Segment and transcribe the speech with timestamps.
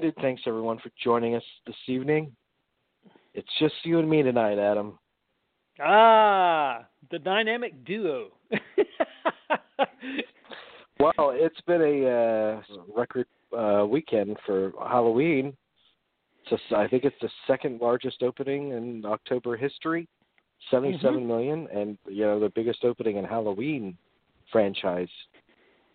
[0.00, 2.32] United, thanks everyone for joining us this evening.
[3.34, 4.98] It's just you and me tonight, Adam.
[5.78, 8.28] Ah, the dynamic duo.
[10.98, 12.62] well, it's been a uh,
[12.96, 13.26] record
[13.56, 15.54] uh, weekend for Halloween.
[16.74, 20.08] I think it's the second largest opening in October history,
[20.70, 21.26] seventy-seven Mhm.
[21.26, 23.96] million, and you know the biggest opening in Halloween
[24.50, 25.10] franchise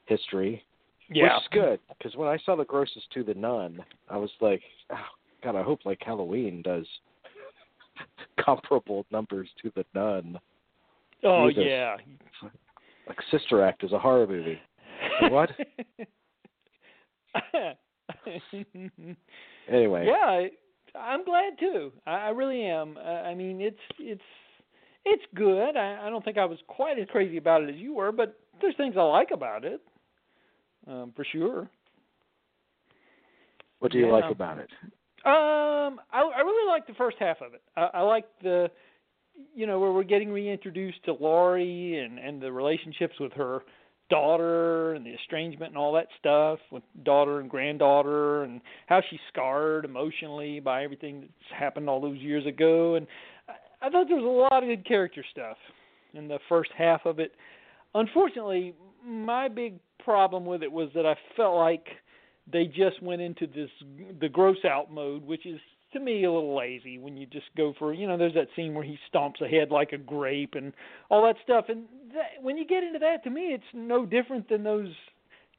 [0.05, 0.63] history.
[1.09, 1.23] Yeah.
[1.35, 4.61] Which is good because when I saw the grosses to the Nun, I was like,
[4.91, 4.95] oh,
[5.43, 6.85] God, I hope like Halloween does
[8.43, 10.39] comparable numbers to the Nun.
[11.23, 11.63] Oh Jesus.
[11.67, 11.97] yeah.
[13.07, 14.59] Like Sister Act is a horror movie.
[15.29, 15.49] What?
[19.67, 20.51] Anyway, yeah, I-
[20.97, 21.91] I'm glad too.
[22.05, 22.97] I, I really am.
[22.97, 24.21] Uh, I mean, it's it's
[25.05, 25.75] it's good.
[25.75, 28.39] I, I don't think I was quite as crazy about it as you were, but
[28.61, 29.81] there's things I like about it,
[30.87, 31.69] um, for sure.
[33.79, 34.13] what do you yeah.
[34.13, 34.69] like about it?
[35.25, 37.61] Um, I, I really like the first half of it.
[37.75, 38.69] I, I like the,
[39.55, 43.61] you know, where we're getting reintroduced to Laurie and and the relationships with her
[44.09, 49.19] daughter and the estrangement and all that stuff with daughter and granddaughter and how she's
[49.31, 52.95] scarred emotionally by everything that's happened all those years ago.
[52.95, 53.07] And
[53.49, 55.57] I, I thought there was a lot of good character stuff
[56.13, 57.31] in the first half of it.
[57.95, 61.87] Unfortunately, my big problem with it was that I felt like
[62.51, 63.69] they just went into this
[64.19, 65.59] the gross out mode, which is
[65.93, 68.73] to me a little lazy when you just go for you know there's that scene
[68.73, 70.73] where he stomps ahead like a grape and
[71.09, 71.65] all that stuff.
[71.69, 74.91] And that, when you get into that to me it's no different than those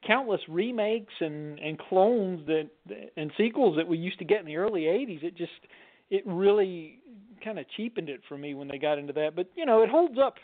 [0.05, 2.69] countless remakes and and clones that
[3.17, 5.51] and sequels that we used to get in the early 80s it just
[6.09, 6.99] it really
[7.43, 9.35] kind of cheapened it for me when they got into that.
[9.35, 10.35] But you know it holds up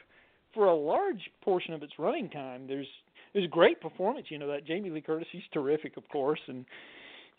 [0.53, 2.67] for a large portion of its running time.
[2.67, 2.87] There's
[3.33, 6.65] there's great performance you know that Jamie Lee Curtis she's terrific of course and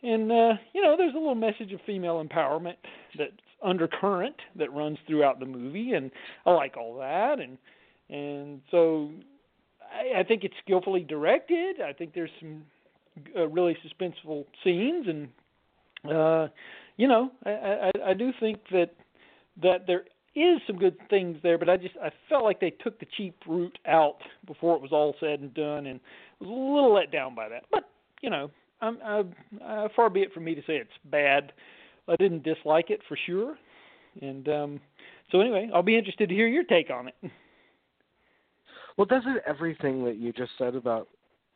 [0.05, 2.77] and uh, you know, there's a little message of female empowerment
[3.17, 3.33] that's
[3.63, 6.11] undercurrent that runs throughout the movie, and
[6.45, 7.41] I like all that.
[7.41, 7.57] And
[8.11, 9.11] and so
[9.83, 11.81] I, I think it's skillfully directed.
[11.81, 12.65] I think there's some
[13.35, 15.29] uh, really suspenseful scenes, and
[16.15, 16.49] uh,
[16.99, 18.91] you know, I, I, I do think that
[19.63, 22.99] that there is some good things there, but I just I felt like they took
[22.99, 26.01] the cheap route out before it was all said and done, and
[26.41, 27.65] was a little let down by that.
[27.71, 27.85] But
[28.21, 28.51] you know,
[28.81, 29.23] I'm, I,
[29.65, 31.53] uh, far be it from me to say it's bad.
[32.09, 33.57] I didn't dislike it for sure,
[34.21, 34.81] and um,
[35.31, 37.15] so anyway, I'll be interested to hear your take on it.
[38.97, 41.09] Well, doesn't everything that you just said about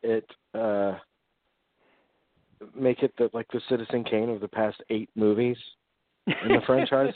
[0.03, 0.95] it uh,
[2.75, 5.57] make it the like the Citizen Kane of the past eight movies
[6.27, 7.15] in the franchise?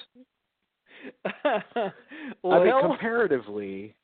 [2.43, 3.95] Well, I mean, comparatively,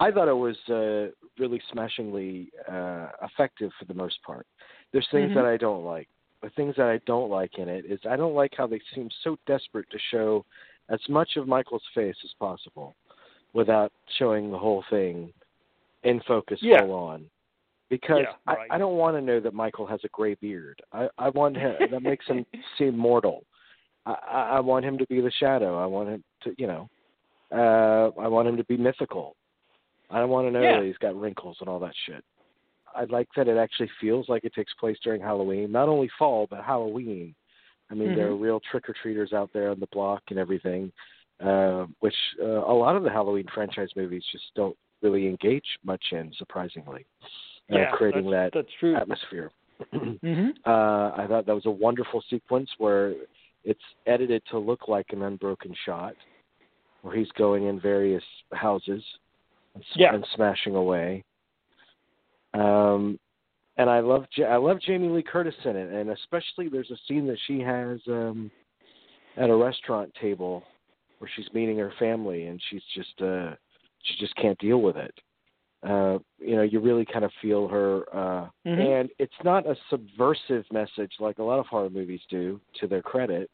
[0.00, 4.46] I thought it was uh, really smashingly uh, effective for the most part.
[4.92, 5.34] There's things Mhm.
[5.34, 6.08] that I don't like.
[6.42, 9.08] The things that I don't like in it is I don't like how they seem
[9.24, 10.44] so desperate to show
[10.90, 12.94] as much of Michael's face as possible
[13.52, 15.32] without showing the whole thing
[16.04, 16.80] in focus Yeah.
[16.80, 17.28] full on.
[17.88, 18.70] Because Yeah, right.
[18.70, 20.82] I, I don't want to know that Michael has a gray beard.
[20.92, 22.44] I, I want him that makes him
[22.78, 23.44] seem mortal.
[24.06, 25.82] I, I want him to be the shadow.
[25.82, 26.88] I want him to, you know,
[27.52, 29.34] uh, I want him to be mythical.
[30.10, 30.78] I don't want to know Yeah.
[30.78, 32.24] that he's got wrinkles and all that shit.
[32.94, 36.46] I like that it actually feels like it takes place during Halloween, not only fall
[36.48, 37.34] but Halloween.
[37.90, 38.40] I mean, there are Mhm.
[38.40, 40.92] real trick or treaters out there on the block and everything,
[41.40, 46.02] uh, which uh, a lot of the Halloween franchise movies just don't really engage much
[46.12, 47.04] in, surprisingly.
[47.70, 48.96] Uh, yeah, creating that's, that that's true.
[48.96, 49.50] atmosphere.
[49.92, 53.14] hmm uh, I thought that was a wonderful sequence where
[53.66, 56.14] it's edited to look like an unbroken shot,
[57.02, 59.04] where he's going in various houses
[59.74, 60.14] and, Yeah.
[60.14, 61.24] and smashing away.
[62.54, 63.18] Um,
[63.76, 66.96] and I love Ja- I love Jamie Lee Curtis in it, and especially there's a
[67.06, 68.50] scene that she has um,
[69.36, 70.62] at a restaurant table
[71.18, 73.54] where she's meeting her family, and she's just uh,
[74.04, 75.14] she just can't deal with it.
[75.82, 78.78] Uh, you know, you really kind of feel her, uh, Mhm.
[78.78, 83.02] and it's not a subversive message like a lot of horror movies do, to their
[83.02, 83.50] credit,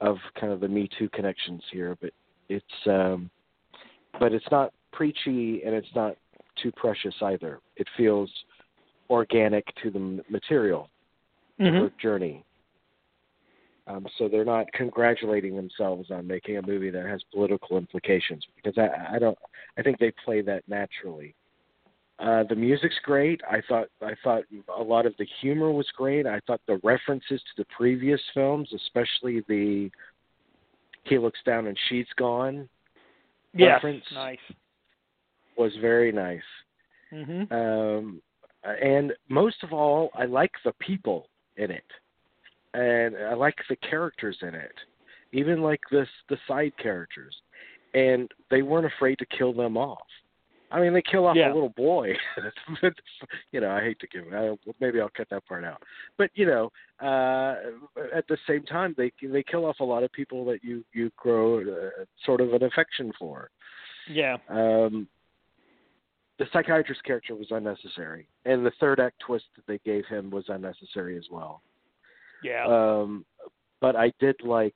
[0.00, 1.96] of kind of the Me Too connections here.
[2.00, 2.10] But
[2.48, 3.30] it's, um,
[4.18, 6.16] but it's not preachy and it's not
[6.62, 7.60] too precious either.
[7.76, 8.30] It feels
[9.08, 10.88] organic to the material,
[11.58, 12.44] hmm her journey.
[13.86, 18.78] Um, so they're not congratulating themselves on making a movie that has political implications because
[18.78, 19.36] I, I don't.
[19.76, 21.34] I think they play that naturally.
[22.20, 23.40] Uh, the music's great.
[23.50, 24.44] I thought I thought
[24.76, 26.26] a lot of the humor was great.
[26.26, 29.90] I thought the references to the previous films, especially the
[31.04, 32.68] "He looks down and she's gone,"
[33.54, 34.04] Yes, reference.
[34.12, 34.38] nice.
[35.56, 36.42] was very nice.
[37.10, 38.22] hmm Um,
[38.64, 41.90] and most of all, I like the people in it,
[42.74, 44.74] and I like the characters in it,
[45.32, 47.34] even like this the side characters,
[47.94, 50.06] and they weren't afraid to kill them off.
[50.70, 51.52] I mean, they kill off Yeah.
[51.52, 52.14] a little boy.
[53.52, 54.26] you know, I hate to give.
[54.26, 55.82] It I, maybe I'll cut that part out.
[56.16, 56.70] But you know,
[57.00, 57.56] uh,
[58.14, 61.10] at the same time, they they kill off a lot of people that you you
[61.16, 63.50] grow uh, sort of an affection for.
[64.08, 64.36] Yeah.
[64.48, 65.08] Um,
[66.38, 70.44] the psychiatrist character was unnecessary, and the third act twist that they gave him was
[70.48, 71.62] unnecessary as well.
[72.42, 72.64] Yeah.
[72.66, 73.26] Um,
[73.80, 74.74] but I did like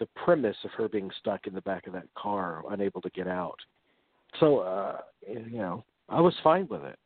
[0.00, 3.28] the premise of her being stuck in the back of that car, unable to get
[3.28, 3.58] out.
[4.40, 6.98] So, uh, you know, I was fine with it.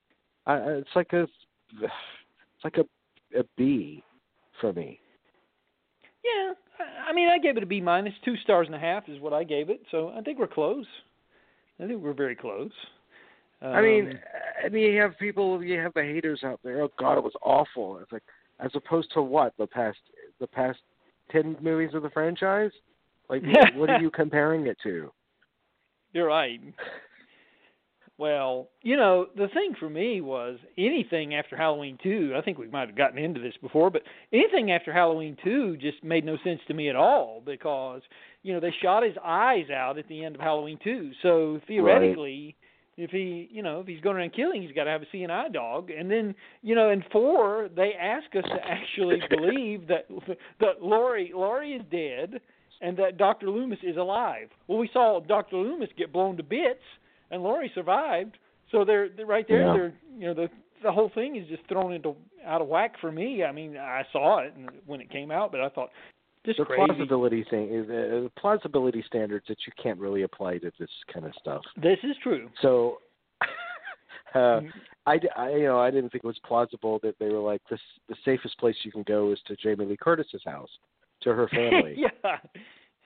[0.46, 1.22] I, it's like a,
[1.82, 4.02] it's like a, a B
[4.60, 5.00] for me.
[6.24, 7.80] Yeah, I- I mean, I gave it a B.
[8.24, 9.80] Two stars and a half is what I gave it.
[9.90, 10.86] So I think we're close.
[11.82, 12.70] I think we're very close.
[13.62, 14.18] Um, I mean,
[14.64, 16.82] I mean, you have people, you have the haters out there.
[16.82, 17.98] Oh God, it was awful.
[17.98, 18.22] It's like,
[18.58, 19.98] as opposed to what the past,
[20.40, 20.78] the past
[21.30, 22.70] ten movies of the franchise.
[23.28, 23.42] Like,
[23.74, 25.10] what are you comparing it to?
[26.12, 26.60] you're right.
[28.20, 32.68] Well, you know, the thing for me was anything after Halloween 2, I think we
[32.68, 36.60] might have gotten into this before, but anything after Halloween 2 just made no sense
[36.68, 38.02] to me at all because,
[38.42, 41.12] you know, they shot his eyes out at the end of Halloween 2.
[41.22, 42.56] So theoretically,
[42.98, 45.48] if he, you know, if he's going around killing, he's got to have a eye
[45.50, 45.90] dog.
[45.90, 50.08] And then, you know, in 4, they ask us to actually believe that
[50.60, 52.38] that Laurie Laurie is dead
[52.82, 53.48] and that Dr.
[53.48, 54.50] Loomis is alive.
[54.68, 55.56] Well, we saw Dr.
[55.56, 56.82] Loomis get blown to bits
[57.30, 58.36] and Laurie survived.
[58.70, 59.66] So they're, they're right there.
[59.66, 59.72] Yeah.
[59.72, 60.48] They're you know the
[60.82, 62.14] the whole thing is just thrown into
[62.46, 63.44] out of whack for me.
[63.44, 64.54] I mean, I saw it
[64.86, 65.90] when it came out, but I thought
[66.46, 66.86] just the crazy.
[66.86, 71.26] plausibility thing is uh, the plausibility standards that you can't really apply to this kind
[71.26, 71.62] of stuff.
[71.76, 72.48] This is true.
[72.62, 72.98] So,
[74.34, 74.70] uh, Mm,
[75.06, 77.60] I, d- I- you know I didn't think it was plausible that they were like
[77.68, 77.80] this.
[78.08, 80.70] The safest place you can go is to Jamie Lee Curtis's house,
[81.22, 81.96] to her family.
[81.96, 82.36] yeah.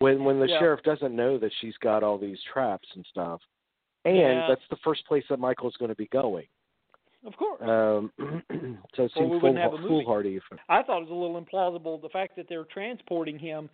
[0.01, 0.59] When when the Yeah.
[0.59, 3.41] sheriff doesn't know that she's got all these traps and stuff,
[4.05, 4.47] and Yeah.
[4.49, 6.47] that's the first place that Michael's going to be going.
[7.27, 7.61] Of course.
[7.63, 8.13] Um,
[8.95, 10.41] so it Or we seemed wouldn't have a fool, foolhardy.
[10.69, 13.71] I thought it was a little implausible the fact that they're transporting him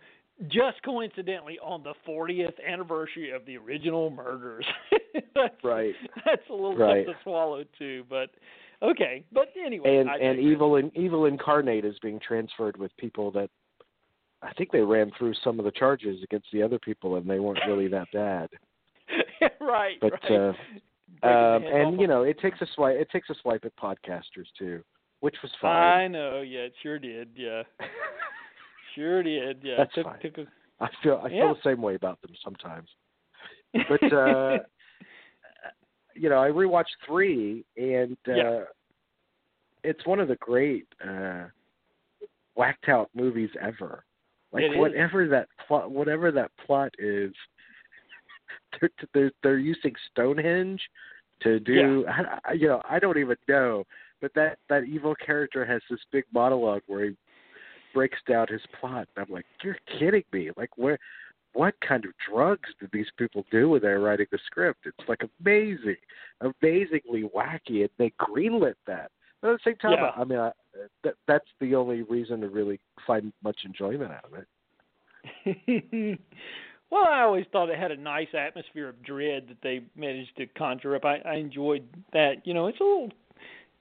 [0.47, 4.65] just coincidentally on the 40th anniversary of the original murders.
[5.35, 5.93] that's, Right.
[6.25, 7.05] That's a little Right.
[7.05, 8.29] tough to swallow too, but
[8.81, 9.23] okay.
[9.33, 13.49] But anyway, and I and evil and evil incarnate is being transferred with people that
[14.41, 17.39] I think they ran through some of the charges against the other people and they
[17.39, 18.49] weren't really that bad.
[19.61, 20.31] right, But right.
[20.31, 20.53] uh
[21.27, 24.83] um and you know, it takes a swipe it takes a swipe at podcasters too,
[25.19, 25.73] which was fine.
[25.73, 27.63] I know, yeah, it sure did, yeah.
[28.95, 29.75] Sure did, yeah.
[29.77, 30.19] That's took fine.
[30.19, 30.45] took a
[30.81, 31.45] I feel I Yeah.
[31.45, 32.89] feel the same way about them sometimes.
[33.87, 34.59] But uh
[36.13, 38.63] you know, I rewatched 3 and uh Yeah.
[39.83, 41.45] it's one of the great uh
[42.55, 44.03] whacked out movies ever.
[44.51, 44.77] Like It is.
[44.77, 47.31] whatever that plot, whatever that plot is,
[48.79, 50.81] they're they're, they're using Stonehenge
[51.41, 52.05] to do.
[52.07, 53.83] I, I- you know, I don't even know,
[54.21, 57.15] but that that evil character has this big monologue where he
[57.93, 59.07] breaks down his plot.
[59.15, 60.49] And I'm like, you're kidding me!
[60.57, 60.97] Like where?
[61.53, 64.85] What kind of drugs did these people do when they're writing the script?
[64.85, 65.97] It's like amazing,
[66.39, 69.11] amazingly wacky, and they greenlit that.
[69.41, 70.11] But at the same time, Yeah.
[70.15, 70.51] I mean, I,
[71.03, 74.45] that, that's the only reason to really find much enjoyment out of
[75.45, 76.19] it.
[76.91, 80.45] well, I always thought it had a nice atmosphere of dread that they managed to
[80.47, 81.05] conjure up.
[81.05, 81.83] I, I enjoyed
[82.13, 82.45] that.
[82.45, 83.09] You know, it's a little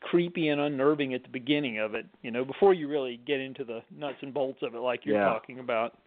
[0.01, 2.07] creepy and unnerving at the beginning of it.
[2.23, 5.17] You know, before you really get into the nuts and bolts of it, like you're
[5.17, 5.25] Yeah.
[5.25, 5.99] talking about.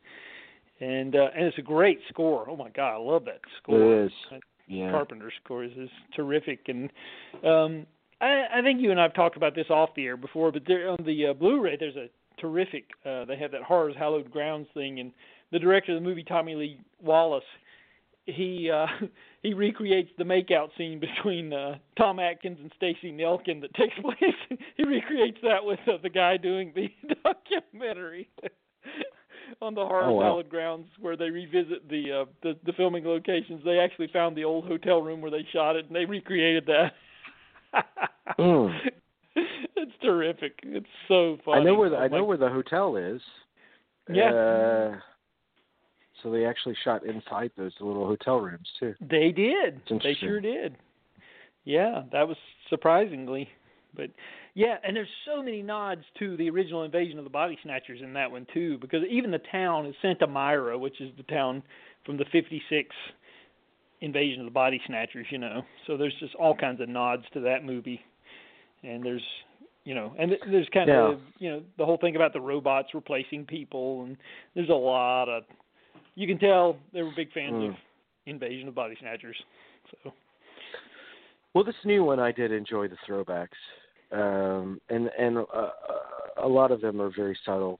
[0.80, 2.50] And uh, and it's a great score.
[2.50, 3.80] Oh my God, I love that score.
[3.80, 4.12] It is.
[4.68, 4.92] Yeah.
[4.92, 6.90] Carpenter's score is, is terrific, and
[7.46, 7.86] um,
[8.22, 10.52] I, I think you and I've talked about this off the air before.
[10.52, 12.08] But there, on the uh, Blu-ray, there's a
[12.40, 12.86] terrific.
[13.06, 15.12] Uh, they have that horrors hallowed grounds thing, and
[15.54, 17.44] the director of the movie, Tommy Lee Wallace,
[18.26, 18.88] he uh,
[19.44, 24.60] he recreates the makeout scene between uh, Tom Atkins and Stacy Nelkin that takes place.
[24.76, 26.90] he recreates that with uh, the guy doing the
[27.24, 28.28] documentary.
[29.62, 30.42] on the horror Oh, wow.
[30.42, 33.64] grounds where they revisit the uh the, the filming locations.
[33.64, 36.94] They actually found the old hotel room where they shot it and they recreated that.
[38.40, 38.78] Mm.
[39.36, 40.60] It's terrific.
[40.64, 41.62] It's so funny.
[41.62, 43.22] I know where the, Oh I know where the hotel is.
[44.12, 44.32] Yeah.
[44.32, 44.96] Uh,
[46.24, 48.96] so they actually shot inside those little hotel rooms too.
[49.02, 49.82] They did.
[50.02, 50.76] They sure did.
[51.66, 52.38] Yeah, that was
[52.70, 53.50] surprisingly.
[53.96, 54.10] But
[54.56, 58.14] yeah, and there's so many nods to the original Invasion of the Body Snatchers in
[58.14, 61.62] that one too, because even the town is Santa Mira, which is the town
[62.06, 62.90] from the '56
[64.02, 65.28] Invasion of the Body Snatchers.
[65.30, 68.02] You know, so there's just all kinds of nods to that movie,
[68.84, 69.24] and there's
[69.86, 71.12] you know, and there's kind Yeah.
[71.12, 74.18] of you know the whole thing about the robots replacing people, and
[74.56, 75.44] there's a lot of
[76.16, 77.70] you can tell they were big fans Mm.
[77.70, 77.76] of
[78.26, 79.36] Invasion of Body Snatchers.
[80.04, 80.14] So
[81.54, 83.50] Well, this new one I did enjoy the throwbacks,
[84.12, 85.70] um, and and uh,
[86.38, 87.80] a lot of them are very subtle.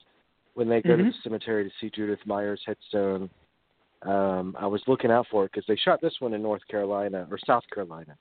[0.54, 1.08] When they go to Mhm.
[1.08, 3.28] the cemetery to see Judith Myers' headstone,
[4.02, 7.26] um, I was looking out for it because they shot this one in North Carolina
[7.30, 8.16] or South Carolina,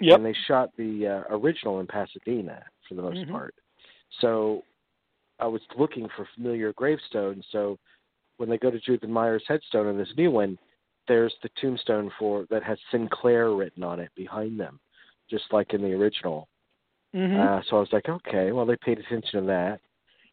[0.00, 3.30] yep, and they shot the uh, original in Pasadena for the most Mhm.
[3.30, 3.54] part.
[4.20, 4.64] So
[5.38, 7.46] I was looking for familiar gravestones.
[7.50, 7.78] So
[8.38, 10.58] when they go to Judith Myers' headstone in this new one,
[11.06, 14.80] there's the tombstone for that has Sinclair written on it behind them,
[15.30, 16.48] just like in the original.
[17.12, 19.80] hmm Uh, so I was like, okay, well they paid attention to that.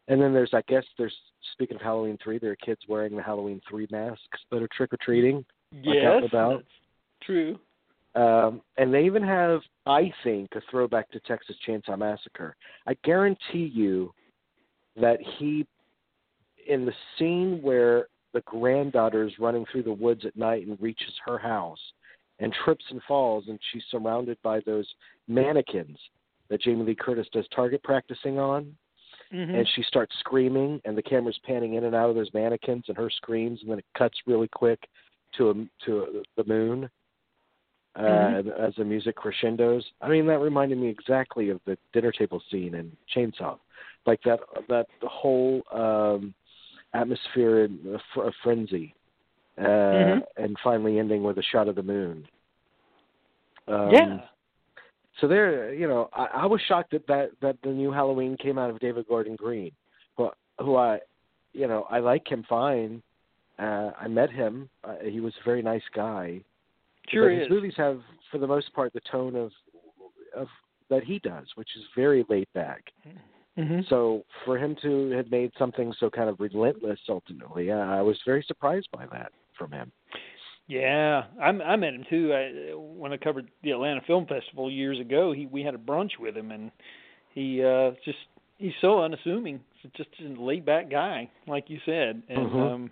[0.08, 1.16] And then there's, I guess, there's
[1.52, 4.92] speaking of Halloween three, there are kids wearing the Halloween three masks that are trick
[4.92, 5.44] or treating.
[5.72, 6.58] like yes, about.
[6.58, 7.58] that's true.
[8.14, 12.56] Um, and they even have, I think, a throwback to Texas Chainsaw Massacre.
[12.86, 14.12] I guarantee you
[14.98, 15.66] that he,
[16.68, 21.12] in the scene where the granddaughter is running through the woods at night and reaches
[21.24, 21.80] her house
[22.38, 24.86] and trips and falls, and she's surrounded by those
[25.26, 25.98] mannequins
[26.48, 28.76] that Jamie Lee Curtis does target practicing on,
[29.30, 32.84] hmm and she starts screaming, and the camera's panning in and out of those mannequins,
[32.88, 34.80] and her screams, and then it cuts really quick
[35.36, 35.54] to a,
[35.84, 36.88] to a, the moon
[37.96, 38.68] uh, Mhm.
[38.68, 39.84] as the music crescendos.
[40.02, 43.58] I mean, that reminded me exactly of the dinner table scene in Chainsaw,
[44.04, 46.34] like that that the whole um,
[47.00, 48.94] atmosphere and a, fr- a frenzy,
[49.58, 50.22] uh, Mhm.
[50.36, 52.26] and finally ending with a shot of the moon.
[53.68, 54.18] Um, yeah.
[55.20, 58.58] so there, you know, I, I was shocked that, that that the new Halloween came
[58.58, 59.72] out of David Gordon Green,
[60.16, 61.00] who, who I,
[61.52, 63.02] you know, I like him fine.
[63.58, 64.68] Uh, I met him.
[64.84, 66.40] Uh, he was a very nice guy.
[67.08, 67.42] Sure but is.
[67.42, 68.00] his movies have,
[68.30, 69.50] for the most part, the tone of
[70.36, 70.48] of
[70.90, 72.82] that he does, which is very laid back.
[73.56, 78.02] Hmm So for him to have made something so kind of relentless, ultimately, uh, I
[78.02, 79.92] was very surprised by that from him.
[80.68, 82.32] Yeah, I'm, I met him too.
[82.34, 86.18] I, when I covered the Atlanta Film Festival years ago, he we had a brunch
[86.18, 86.70] with him, and
[87.34, 88.18] he uh just
[88.58, 92.22] he's so unassuming, He's just a laid back guy, like you said.
[92.28, 92.72] And Mhm.
[92.72, 92.90] um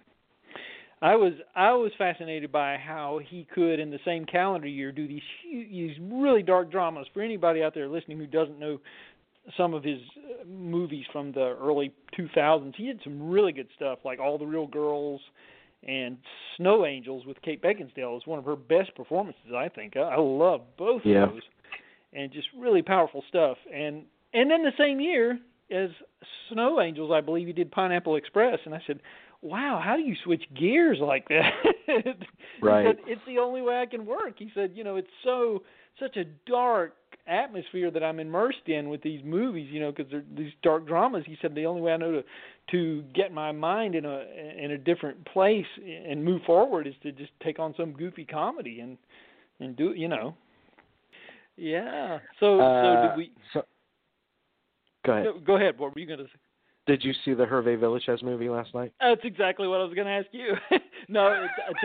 [1.03, 5.09] I was I was fascinated by how he could, in the same calendar year, do
[5.09, 7.09] these huge, these really dark dramas.
[7.13, 8.81] For anybody out there listening who doesn't know
[9.57, 13.99] some of his uh, movies from the early 2000s, he did some really good stuff,
[14.05, 15.21] like All the Real Girls
[15.87, 16.17] and
[16.57, 19.97] Snow Angels with Kate Beckinsale is one of her best performances, I think.
[19.97, 21.25] I, I love both Yeah.
[21.25, 21.43] of those,
[22.13, 23.59] and just really powerful stuff.
[23.73, 25.39] And and then the same year
[25.71, 25.91] as
[26.51, 29.01] Snow Angels, I believe he did Pineapple Express, and I said,
[29.43, 31.53] "Wow, how do you switch gears like that?"
[32.63, 32.87] Right.
[32.87, 35.63] He said, "It's the only way I can work." He said, "You know, it's so
[35.99, 36.95] such a dark
[37.27, 41.25] atmosphere that I'm immersed in with these movies, you know, because they're these dark dramas."
[41.27, 42.25] He said, "The only way I know to
[42.73, 44.25] to get my mind in a
[44.59, 48.81] in a different place and move forward is to just take on some goofy comedy
[48.81, 48.99] and
[49.61, 50.37] and do you know."
[51.57, 52.19] Yeah.
[52.41, 53.33] So so Uh, did we?
[53.53, 53.65] so,
[55.05, 55.25] go ahead.
[55.25, 55.79] no, Go ahead.
[55.79, 56.39] What were you going to say?
[56.87, 58.93] Did you see the Hervé Villechaize movie last night?
[59.01, 60.55] That's exactly what I was going to ask you.
[61.09, 61.79] no, it's,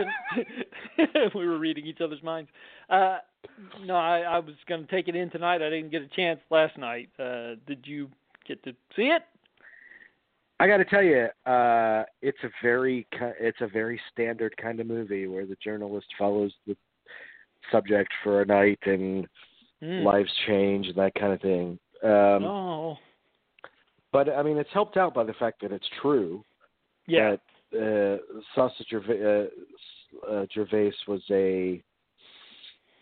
[0.98, 2.50] it's we were reading each other's minds.
[2.90, 3.18] Uh,
[3.84, 5.62] no, I, I was going to take it in tonight.
[5.62, 7.08] I didn't get a chance last night.
[7.18, 8.08] Uh, did you
[8.46, 9.22] get to see it?
[10.58, 14.78] I got to tell you, uh, it's a very ki- it's a very standard kind
[14.78, 16.76] of movie where the journalist follows the
[17.72, 19.26] subject for a night and
[19.82, 20.04] Mm.
[20.04, 21.78] lives change and that kind of thing.
[22.02, 22.98] Um, oh,
[24.12, 26.44] But I mean, it's helped out by the fact that it's true.
[27.06, 27.36] yeah.
[27.72, 29.48] That uh, Sacha Gervasi,
[30.22, 31.82] uh, uh, Gervasi was a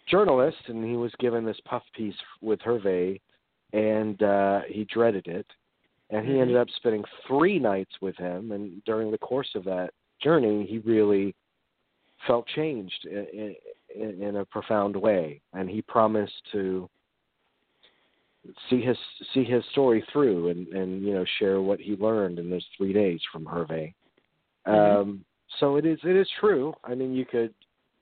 [0.08, 3.20] journalist, and he was given this puff piece with Hervé,
[3.72, 5.46] and uh, he dreaded it.
[6.10, 6.40] And he Mhm.
[6.40, 10.78] ended up spending three nights with him, and during the course of that journey, he
[10.78, 11.34] really
[12.26, 13.54] felt changed in,
[13.94, 16.88] in, in a profound way, and he promised to
[18.70, 18.96] see his
[19.34, 22.92] see his story through and and you know share what he learned in those three
[22.92, 23.92] days from Hervé.
[24.66, 25.00] Mhm.
[25.00, 25.24] Um,
[25.58, 26.74] so it is it is true.
[26.84, 27.52] I mean, you could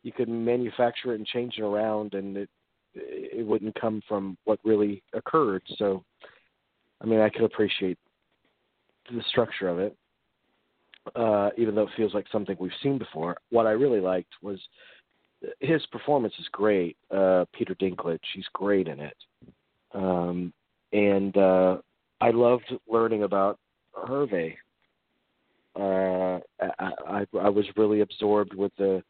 [0.06, 2.48] you could manufacture it and change it around, and it
[2.94, 5.62] it wouldn't come from what really occurred.
[5.76, 6.04] So,
[7.02, 7.98] I mean, I could appreciate
[9.12, 9.96] the structure of it,
[11.16, 13.36] uh, even though it feels like something we've seen before.
[13.50, 14.60] What I really liked was
[15.58, 16.96] his performance is great.
[17.10, 19.16] Uh, Peter Dinklage, he's great in it,
[19.92, 20.52] um,
[20.92, 21.78] and uh,
[22.20, 23.58] I loved learning about
[23.92, 24.54] Hervé.
[25.74, 26.38] Uh,
[26.78, 29.02] I, I, I was really absorbed with the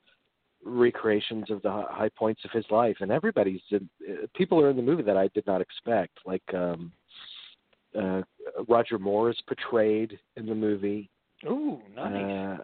[0.64, 4.76] recreations of the high points of his life, and everybody's in, uh, people are in
[4.76, 6.92] the movie that I did not expect, like um,
[7.98, 8.22] uh,
[8.68, 11.10] Roger Moore is portrayed in the movie.
[11.46, 12.58] Ooh, nice.
[12.60, 12.62] Uh,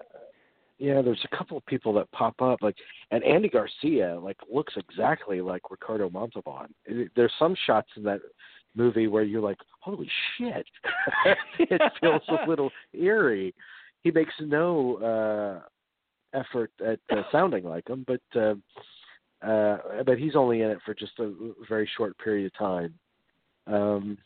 [0.78, 2.74] yeah, there's a couple of people that pop up, like,
[3.12, 6.74] and Andy Garcia, like, looks exactly like Ricardo Montalban.
[7.14, 8.20] There's some shots in that
[8.74, 10.66] movie where you're like, holy shit,
[11.58, 13.54] it feels a little eerie.
[14.02, 15.66] He makes no uh
[16.34, 18.54] effort at uh, sounding like him, but uh,
[19.46, 21.32] uh, but he's only in it for just a
[21.68, 22.94] very short period of time.
[23.66, 24.18] Um,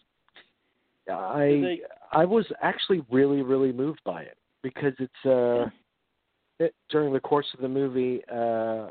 [1.10, 1.78] I
[2.12, 5.68] I was actually really really moved by it because it's uh
[6.58, 8.88] it, during the course of the movie uh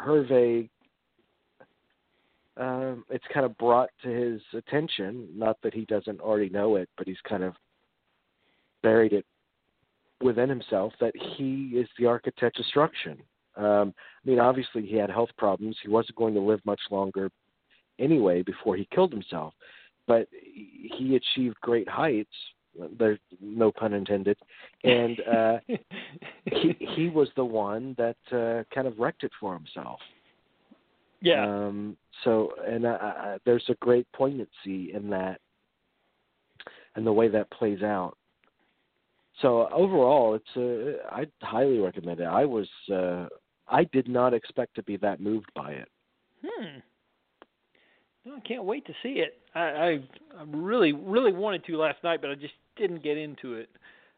[0.00, 0.68] Hervé
[2.56, 6.88] um it's kind of brought to his attention not that he doesn't already know it
[6.96, 7.54] but he's kind of
[8.82, 9.26] buried it
[10.22, 13.18] within himself that he is the architect of destruction
[13.56, 15.76] um I mean obviously he had health problems.
[15.82, 17.30] He wasn't going to live much longer
[17.98, 19.54] anyway before he killed himself.
[20.06, 22.34] But he achieved great heights
[22.98, 24.38] there's no pun intended
[24.84, 25.58] and uh
[26.46, 30.00] he he was the one that uh kind of wrecked it for himself.
[31.20, 31.44] Yeah.
[31.44, 35.40] um so and uh, there's a great poignancy in that
[36.94, 38.16] and the way that plays out
[39.42, 43.26] so overall it's uh i highly recommend it i was uh
[43.68, 45.88] i did not expect to be that moved by it
[46.42, 46.78] Hmm.
[48.24, 49.38] No, I can't wait to see it.
[49.54, 49.88] I, I
[50.38, 53.68] I really really wanted to last night, but I just didn't get into it.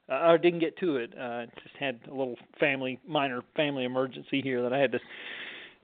[0.09, 1.13] Uh, or didn't get to it.
[1.19, 4.99] Uh just had a little family minor family emergency here that I had to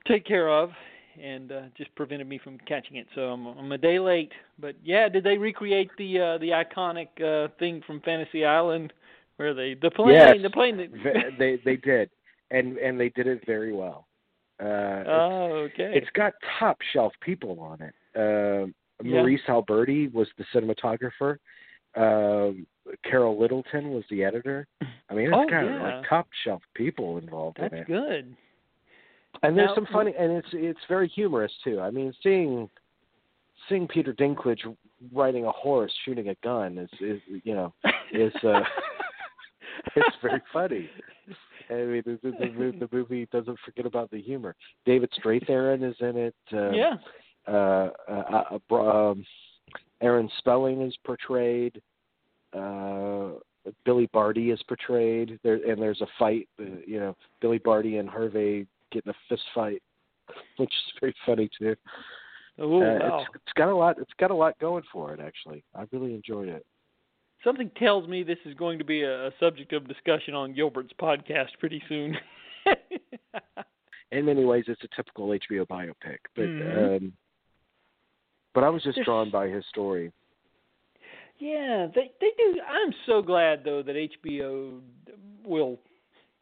[0.07, 0.71] take care of
[1.21, 3.07] and uh just prevented me from catching it.
[3.15, 4.31] So I'm I'm a day late.
[4.59, 8.91] But yeah, did they recreate the uh the iconic uh thing from Fantasy Island
[9.39, 10.35] where they the plane Yes.
[10.43, 10.91] the plane that
[11.39, 12.09] they they did
[12.51, 14.05] and and they did it very well
[14.61, 15.91] uh Oh, okay.
[15.95, 17.93] it's got top shelf people on it.
[18.15, 19.21] Um Yeah.
[19.21, 21.37] Maryse Alberti was the cinematographer.
[21.95, 22.67] Um,
[23.09, 24.67] Carol Littleton was the editor.
[25.09, 25.81] I mean, it's Oh, got yeah.
[25.81, 27.87] like top shelf people involved That's in it.
[27.87, 28.35] good.
[29.41, 31.79] And there's Now- some funny, and it's it's very humorous too.
[31.79, 32.69] I mean, seeing
[33.69, 34.63] seeing Peter Dinklage
[35.13, 37.73] riding a horse shooting a gun is is you know
[38.11, 38.61] is uh
[39.95, 40.89] it's very funny.
[41.69, 44.55] I mean, the, the, the, the movie doesn't forget about the humor.
[44.85, 46.35] David Strathairn is in it.
[46.51, 46.95] Uh, yeah.
[47.47, 49.25] uh, uh, uh, um,
[50.01, 51.81] Aaron Spelling is portrayed.
[52.53, 53.31] Uh,
[53.85, 55.39] Billy Barty is portrayed.
[55.43, 56.47] There and there's a fight.
[56.59, 59.83] Uh, you know, Billy Barty and Hervé get in a fist fight,
[60.57, 61.75] which is very funny too.
[62.57, 63.19] Oh, uh, wow.
[63.19, 63.99] it's, it's got a lot.
[63.99, 65.19] It's got a lot going for it.
[65.19, 66.65] Actually, I really enjoyed it.
[67.43, 71.49] Something tells me this is going to be a, subject of discussion on Gilbert's podcast
[71.59, 72.17] pretty soon.
[74.11, 76.97] In many ways, it's a typical HBO biopic, but Mhm.
[76.97, 77.13] um,
[78.53, 80.11] but I was just There's- drawn by his story.
[81.37, 82.59] yeah, they they do.
[82.67, 84.81] I'm so glad though that HBO
[85.45, 85.79] will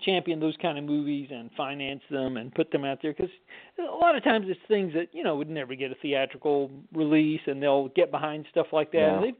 [0.03, 3.31] champion those kind of movies and finance them and put them out there because
[3.79, 7.41] a lot of times it's things that you know would never get a theatrical release
[7.47, 8.97] and they'll get behind stuff like that.
[8.97, 9.23] Yeah.
[9.23, 9.35] And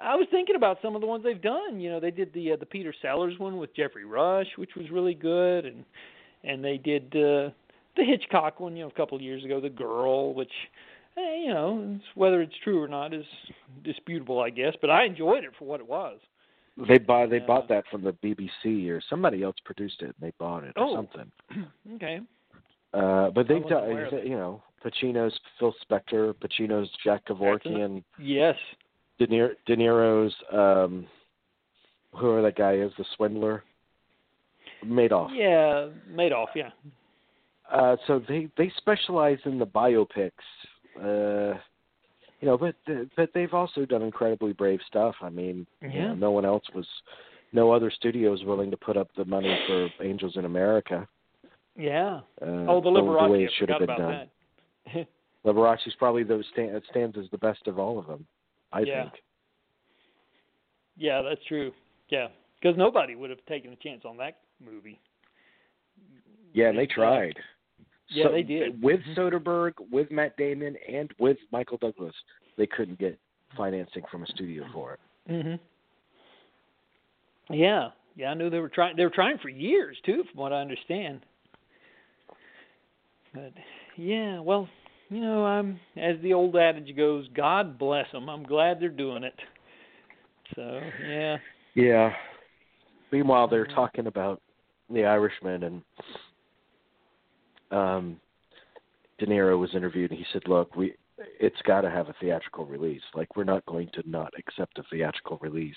[0.00, 1.78] I was thinking about some of the ones they've done.
[1.78, 4.90] You know, they did the uh, the Peter Sellers one with Geoffrey Rush, which was
[4.90, 5.84] really good, and
[6.42, 7.50] and they did uh,
[7.96, 10.52] the Hitchcock one, you know, a couple of years ago, The Girl, which
[11.18, 13.26] eh, you know, it's, whether it's true or not is
[13.84, 14.74] disputable, I guess.
[14.80, 16.18] But I enjoyed it for what it was.
[16.86, 17.46] They bought they Yeah.
[17.46, 20.84] bought that from the BBC or somebody else produced it and they bought it or
[20.84, 20.94] Oh.
[20.94, 21.30] something.
[21.94, 22.20] okay.
[22.94, 23.90] Uh, but they've done,
[24.24, 28.56] you know, Pacino's Phil Spector, Pacino's Jack Kevorkian, Yes.
[29.18, 31.06] De, Niro, De Niro's, um,
[32.14, 33.64] whoever that guy is, the swindler,
[34.84, 35.30] Madoff.
[35.34, 36.46] Yeah, Madoff.
[36.54, 36.70] Yeah.
[37.70, 40.30] Uh, so they they specialize in the biopics,
[40.98, 41.58] uh,
[42.40, 42.74] you know, but
[43.16, 45.14] but they've also done incredibly brave stuff.
[45.22, 46.86] I mean, you know, no one else was,
[47.52, 51.06] no other studio was willing to put up the money for Angels in America.
[51.76, 52.20] Yeah.
[52.40, 53.30] Uh, oh, the the Liberace.
[53.30, 54.28] way it should have been done.
[55.44, 58.26] Liberace's probably those stand, stands as the best of all of them.
[58.72, 59.02] I Yeah.
[59.02, 59.14] think.
[60.96, 61.72] yeah, that's true.
[62.08, 62.28] Yeah,
[62.60, 65.00] because nobody would have taken a chance on that movie.
[66.52, 67.34] Yeah, and they tried.
[68.10, 68.82] Yeah, So- they did.
[68.82, 69.14] With Mhm.
[69.14, 72.14] Soderbergh, with Matt Damon, and with Michael Douglas,
[72.56, 73.18] they couldn't get
[73.56, 75.00] financing from a studio for it.
[75.30, 75.58] Mhm.
[77.50, 78.96] Yeah, yeah, I knew they were trying.
[78.96, 81.24] They were trying for years too, from what I understand.
[83.34, 83.52] But
[83.96, 84.68] yeah, well,
[85.10, 88.28] you know, I'm as the old adage goes, God bless them.
[88.28, 89.38] I'm glad they're doing it.
[90.54, 91.38] So yeah,
[91.74, 92.16] Yeah.
[93.10, 93.74] Meanwhile, they're Mhm.
[93.74, 94.42] talking about
[94.90, 95.82] The Irishman, and
[97.70, 98.20] um,
[99.18, 100.94] De Niro was interviewed, and he said, "Look, we
[101.40, 103.02] it's got to have a theatrical release.
[103.14, 105.76] Like we're not going to not accept a theatrical release.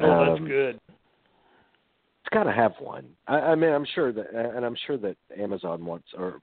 [0.00, 0.80] Oh, that's Um, good.
[0.90, 3.06] It's got to have one.
[3.26, 6.40] I, I mean, I'm sure that, and I'm sure that Amazon wants, or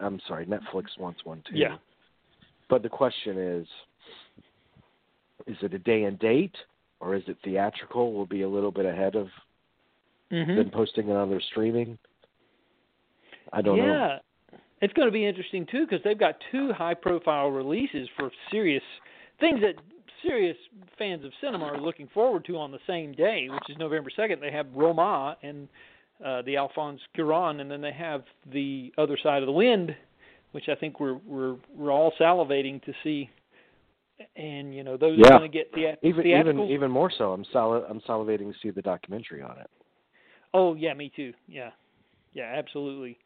[0.00, 1.56] I'm sorry, Netflix wants one too.
[1.56, 1.76] Yeah.
[2.68, 3.66] But the question is,
[5.46, 6.56] is it a day and date,
[7.00, 8.12] or is it theatrical?
[8.12, 9.28] Will be a little bit ahead of
[10.30, 10.56] Mhm.
[10.56, 11.98] them posting it on their streaming.
[13.52, 13.84] I don't yeah.
[13.84, 14.18] know.
[14.80, 18.82] It's going to be interesting too because they've got two high-profile releases for serious
[19.40, 19.74] things that
[20.22, 20.56] serious
[20.98, 24.40] fans of cinema are looking forward to on the same day, which is November second.
[24.40, 25.68] They have Roma and
[26.24, 29.94] uh, the Alfonso Cuarón, and then they have the Other Side of the Wind,
[30.52, 33.30] which I think we're we're we're all salivating to see.
[34.36, 35.26] And you know those Yeah.
[35.34, 36.64] are going to get thea- Even theatrical.
[36.64, 39.70] even even more so, I'm sal- I'm salivating to see the documentary on it.
[40.54, 41.32] Oh yeah, me too.
[41.46, 41.70] Yeah,
[42.32, 43.16] yeah, absolutely.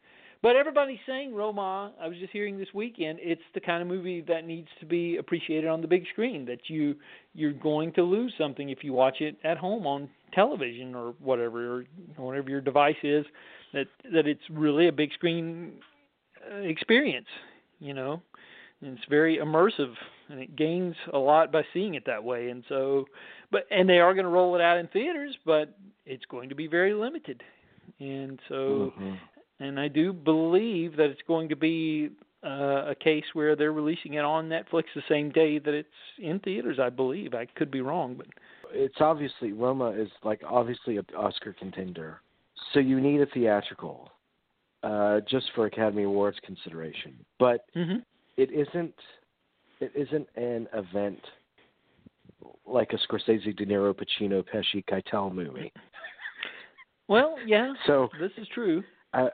[0.43, 1.93] But everybody's saying Roma.
[2.01, 3.21] I was just hearing this weekend.
[3.23, 6.45] It's the kind of movie that needs to be appreciated on the big screen.
[6.47, 6.97] That you
[7.33, 11.79] you're going to lose something if you watch it at home on television or whatever,
[11.79, 11.85] or
[12.17, 13.25] whatever your device is.
[13.73, 15.75] That that it's really a big screen
[16.53, 17.29] uh, experience.
[17.79, 18.21] You know,
[18.81, 19.95] and it's very immersive,
[20.29, 22.51] and it gains a lot by seeing it that way.
[22.51, 23.07] And so,
[23.53, 26.57] but and they are going to roll it out in theaters, but it's going to
[26.57, 27.43] be very limited.
[28.01, 29.19] And so, Mhm.
[29.63, 32.11] And I do believe that it's going to be
[32.45, 36.41] uh, a case where they're releasing it on Netflix the same day that it's in
[36.41, 36.79] theaters.
[36.81, 38.27] I believe I could be wrong, but
[38.73, 42.21] It's obviously Roma is like obviously an Oscar contender,
[42.73, 44.11] so you need a theatrical,
[44.83, 47.15] uh, just for Academy Awards consideration.
[47.39, 47.99] But hmm
[48.37, 48.95] it isn't
[49.81, 51.21] it isn't an event
[52.67, 55.73] like a Scorsese, De Niro, Pacino, Pesci, Keitel movie.
[57.09, 58.83] well, yeah, So this is true.
[59.13, 59.29] uh,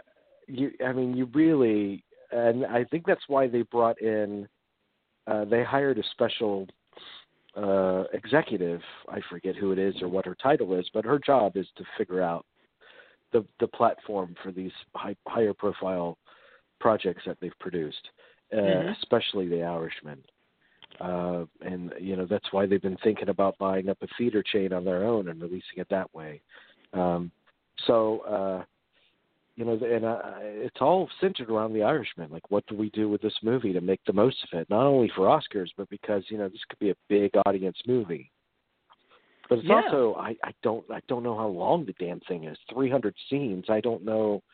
[0.49, 4.49] you, I mean, you really, and I think that's why they brought in,
[5.27, 6.67] uh, they hired a special
[7.57, 8.81] uh, executive.
[9.09, 11.85] I forget who it is or what her title is, but her job is to
[11.97, 12.45] figure out
[13.33, 16.17] the the platform for these high, higher profile
[16.81, 18.11] projects that they've produced,
[18.53, 18.97] uh, Mhm.
[18.97, 20.25] especially The Irishman.
[21.01, 24.73] Uh, and you know that's why they've been thinking about buying up a theater chain
[24.73, 26.41] on their own and releasing it that way.
[26.93, 27.31] Um,
[27.87, 28.65] so uh,
[29.59, 32.31] you know, and uh, it's all centered around the Irishman.
[32.31, 34.71] Like, what do we do with this movie to make the most of it?
[34.71, 38.31] Not only for Oscars, but because you know this could be a big audience movie.
[39.49, 39.83] But it's Yeah.
[39.85, 42.57] also I, I don't I don't know how long the damn thing is.
[42.73, 43.65] Three hundred scenes.
[43.69, 44.45] I don't know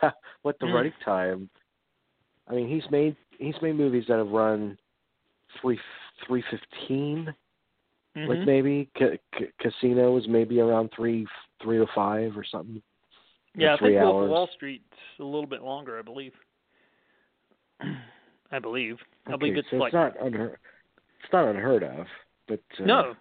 [0.42, 0.72] what the Mm.
[0.72, 1.50] running time.
[2.46, 4.78] I mean, he's made he's made movies that have run
[5.60, 5.80] three
[6.28, 7.34] three fifteen.
[8.14, 8.46] Like Mhm.
[8.46, 11.26] maybe Ca- Ca- Casino was maybe around three
[11.60, 12.80] three oh five or something.
[13.56, 14.30] Yeah, I think Wolf of.
[14.30, 14.84] Wall Street's
[15.18, 15.98] a little bit longer.
[15.98, 16.32] I believe.
[18.52, 18.96] I believe.
[19.26, 20.58] I believe Okay, it's so like it's not unheard.
[21.22, 22.06] It's not unheard of,
[22.48, 23.14] but uh, No.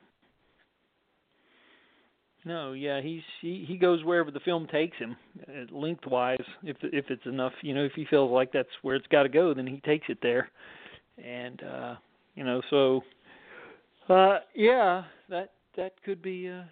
[2.45, 6.39] No, yeah, he's he he goes wherever the film takes him, uh, lengthwise.
[6.63, 9.29] If if it's enough, you know, if he feels like that's where it's got to
[9.29, 10.49] go, then he takes it there.
[11.23, 11.95] And uh,
[12.35, 13.01] you know, so
[14.07, 16.63] uh yeah, that that could be uh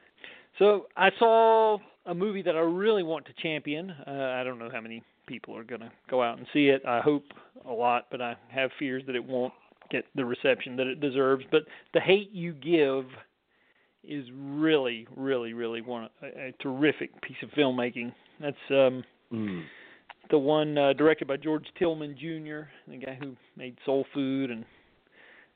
[0.60, 3.92] So I saw a movie that I really want to champion.
[3.92, 6.82] Uh, I don't know how many people are going to go out and see it.
[6.88, 7.24] I hope
[7.68, 9.54] a lot, but I have fears that it won't
[9.92, 11.44] get the reception that it deserves.
[11.52, 13.06] But The Hate You Give
[14.04, 18.14] is really, really, really one a, a terrific piece of filmmaking.
[18.40, 19.66] That's um Mm.
[20.30, 24.64] the one uh, directed by George Tillman Jr., the guy who made Soul Food and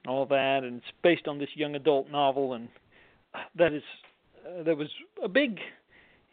[0.05, 2.67] all that, and it's based on this young adult novel, and
[3.57, 3.81] that is
[4.45, 4.89] uh, that was
[5.23, 5.59] a big,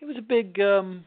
[0.01, 1.05] it was a big um,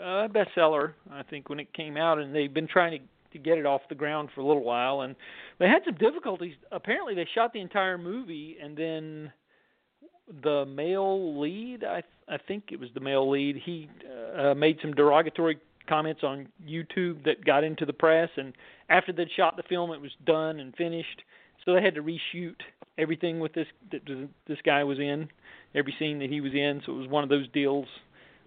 [0.00, 3.58] uh, bestseller, I think, when it came out, and they've been trying to to get
[3.58, 5.14] it off the ground for a little while, and
[5.58, 6.54] they had some difficulties.
[6.72, 9.30] Apparently, they shot the entire movie, and then
[10.42, 13.88] the male lead, I I think it was the male lead, he
[14.36, 18.52] uh, made some derogatory comments on YouTube that got into the press, and
[18.88, 21.22] after they'd shot the film, it was done and finished,
[21.68, 22.56] so they had to reshoot
[22.96, 24.00] everything with this that
[24.46, 25.28] this guy was in,
[25.74, 26.80] every scene that he was in.
[26.86, 27.84] So it was one of those deals,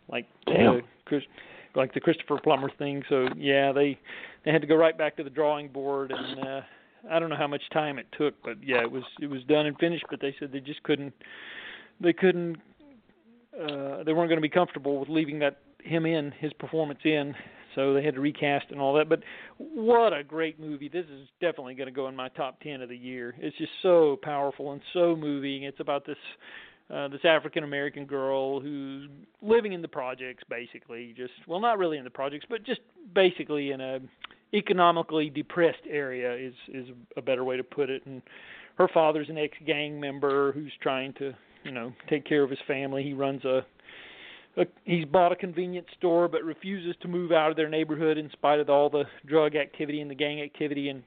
[0.09, 0.77] like Damn.
[0.77, 1.21] the Chris,
[1.75, 3.03] like the Christopher Plummer thing.
[3.09, 3.99] So yeah, they
[4.43, 6.61] they had to go right back to the drawing board, and uh,
[7.11, 9.67] I don't know how much time it took, but yeah, it was it was done
[9.67, 10.05] and finished.
[10.09, 11.13] But they said they just couldn't
[11.99, 12.57] they couldn't
[13.53, 17.35] uh, they weren't going to be comfortable with leaving that him in his performance in
[17.75, 19.09] so they had to recast and all that.
[19.09, 19.21] But
[19.57, 20.89] what a great movie.
[20.89, 23.35] This is definitely going to go in my top 10 of the year.
[23.39, 25.63] It's just so powerful and so moving.
[25.63, 26.17] It's about this
[26.93, 29.07] uh, this African American girl who's
[29.41, 31.13] living in the projects basically.
[31.15, 32.81] Just well not really in the projects but just
[33.13, 33.99] basically in a
[34.53, 38.05] economically depressed area is is a better way to put it.
[38.05, 38.21] And
[38.77, 42.59] her father's an ex gang member who's trying to you know take care of his
[42.67, 43.03] family.
[43.03, 43.65] He runs a
[44.83, 48.59] he's bought a convenience store but refuses to move out of their neighborhood in spite
[48.59, 51.03] of all the drug activity and the gang activity and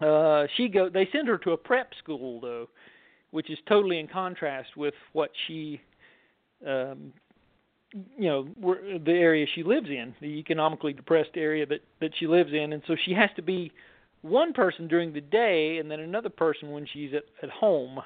[0.00, 2.68] uh she go they send her to a prep school though
[3.32, 5.80] which is totally in contrast with what she
[6.66, 7.12] um
[7.92, 8.48] you know
[9.04, 12.82] the area she lives in, the economically depressed area that that she lives in, and
[12.86, 13.72] so she has to be
[14.22, 17.98] one person during the day and then another person when she's at at home.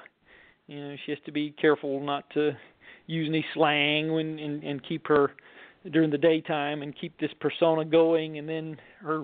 [0.67, 2.57] You know, she has to be careful not to
[3.07, 5.31] use any slang when and, and keep her
[5.91, 9.23] during the daytime and keep this persona going, and then her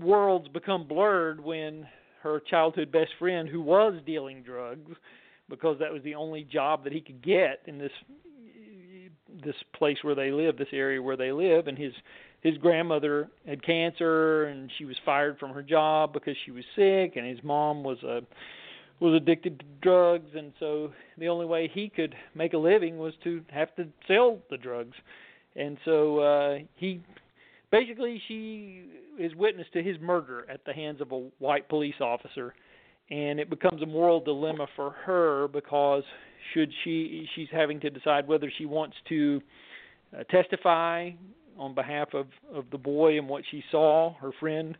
[0.00, 1.86] worlds become blurred when
[2.22, 4.92] her childhood best friend, who was dealing drugs,
[5.48, 7.92] because that was the only job that he could get in this
[9.44, 11.92] this place where they live, this area where they live, and his
[12.40, 17.16] his grandmother had cancer and she was fired from her job because she was sick,
[17.16, 18.20] and his mom was a
[19.00, 23.12] was addicted to drugs, and so the only way he could make a living was
[23.24, 24.96] to have to sell the drugs,
[25.54, 27.00] and so uh, he
[27.70, 28.84] basically she
[29.18, 32.54] is witness to his murder at the hands of a white police officer
[33.10, 36.02] and it becomes a moral dilemma for her because
[36.52, 39.40] should she she's having to decide whether she wants to
[40.16, 41.10] uh, testify
[41.58, 44.76] on behalf of of the boy and what she saw her friend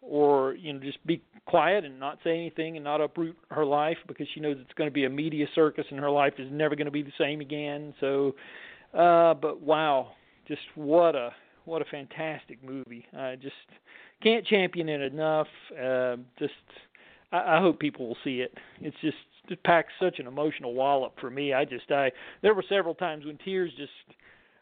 [0.00, 3.96] or you know just be quiet and not say anything and not uproot her life
[4.06, 6.76] because she knows it's going to be a media circus and her life is never
[6.76, 8.34] going to be the same again so
[8.94, 10.12] uh but wow
[10.46, 11.30] just what a
[11.64, 13.54] what a fantastic movie i just
[14.22, 15.48] can't champion it enough
[15.82, 16.52] uh just
[17.32, 18.54] I, I hope people will see it.
[18.80, 19.16] It's just
[19.48, 21.54] it packs such an emotional wallop for me.
[21.54, 22.10] I just I
[22.42, 23.90] there were several times when tears just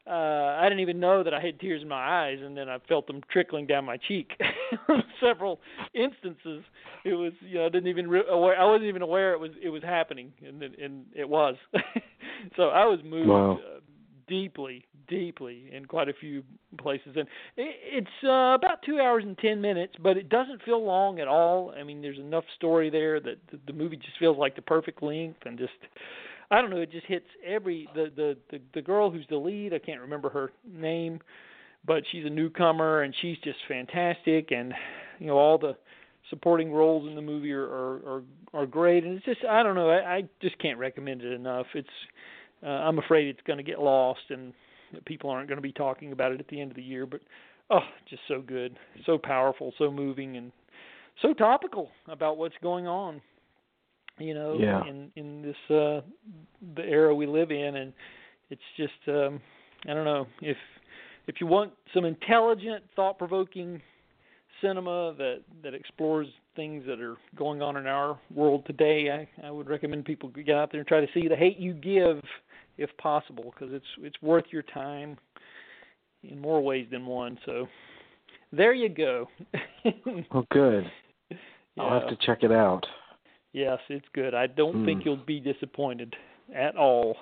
[0.07, 2.79] uh I didn't even know that I had tears in my eyes and then I
[2.89, 4.33] felt them trickling down my cheek.
[5.21, 5.61] several
[5.95, 6.65] instances
[7.05, 9.51] it was you know I didn't even re- aware I wasn't even aware it was
[9.63, 11.57] it was happening and and it was.
[12.57, 13.59] so I was moved wow.
[13.59, 13.81] uh,
[14.29, 16.43] deeply deeply in quite a few
[16.79, 21.21] places and it's uh, about 2 hours and 10 minutes but it doesn't feel long
[21.21, 24.57] at all i mean there's enough story there that the, the movie just feels like
[24.57, 25.73] the perfect length and just
[26.51, 29.73] i don't know it just hits every the the the, the girl who's the lead
[29.73, 31.21] i can't remember her name
[31.87, 34.73] but she's a newcomer and she's just fantastic and
[35.19, 35.77] you know all the
[36.31, 38.23] supporting roles in the movie are are are,
[38.55, 41.67] are great and it's just i don't know i, I just can't recommend it enough
[41.75, 41.89] it's
[42.65, 44.53] uh, I'm afraid it's going to get lost and
[45.05, 47.07] people aren't going to be talking about it at the end of the year.
[47.07, 47.21] But
[47.71, 50.53] oh, just so good, so powerful, so moving, and
[51.23, 53.21] so topical about what's going on.
[54.19, 54.83] You know, yeah.
[54.87, 56.01] in in this uh
[56.75, 57.93] the era we live in, and
[58.51, 59.41] it's just um
[59.87, 60.57] I don't know if
[61.27, 63.83] if you want some intelligent, thought-provoking
[64.63, 69.51] cinema that that explores things that are going on in our world today, I, I
[69.51, 72.23] would recommend people get out there and try to see The Hate you Give
[72.79, 75.19] if possible, because it's it's worth your time
[76.23, 77.39] in more ways than one.
[77.45, 77.67] So
[78.53, 79.29] there you go.
[80.33, 80.85] well good.
[81.31, 81.37] Yeah.
[81.79, 82.87] I'll have to check it out.
[83.57, 84.35] Yes, it's good.
[84.35, 84.85] I don't Hmm.
[84.85, 86.15] think you'll be disappointed
[86.55, 87.17] at all.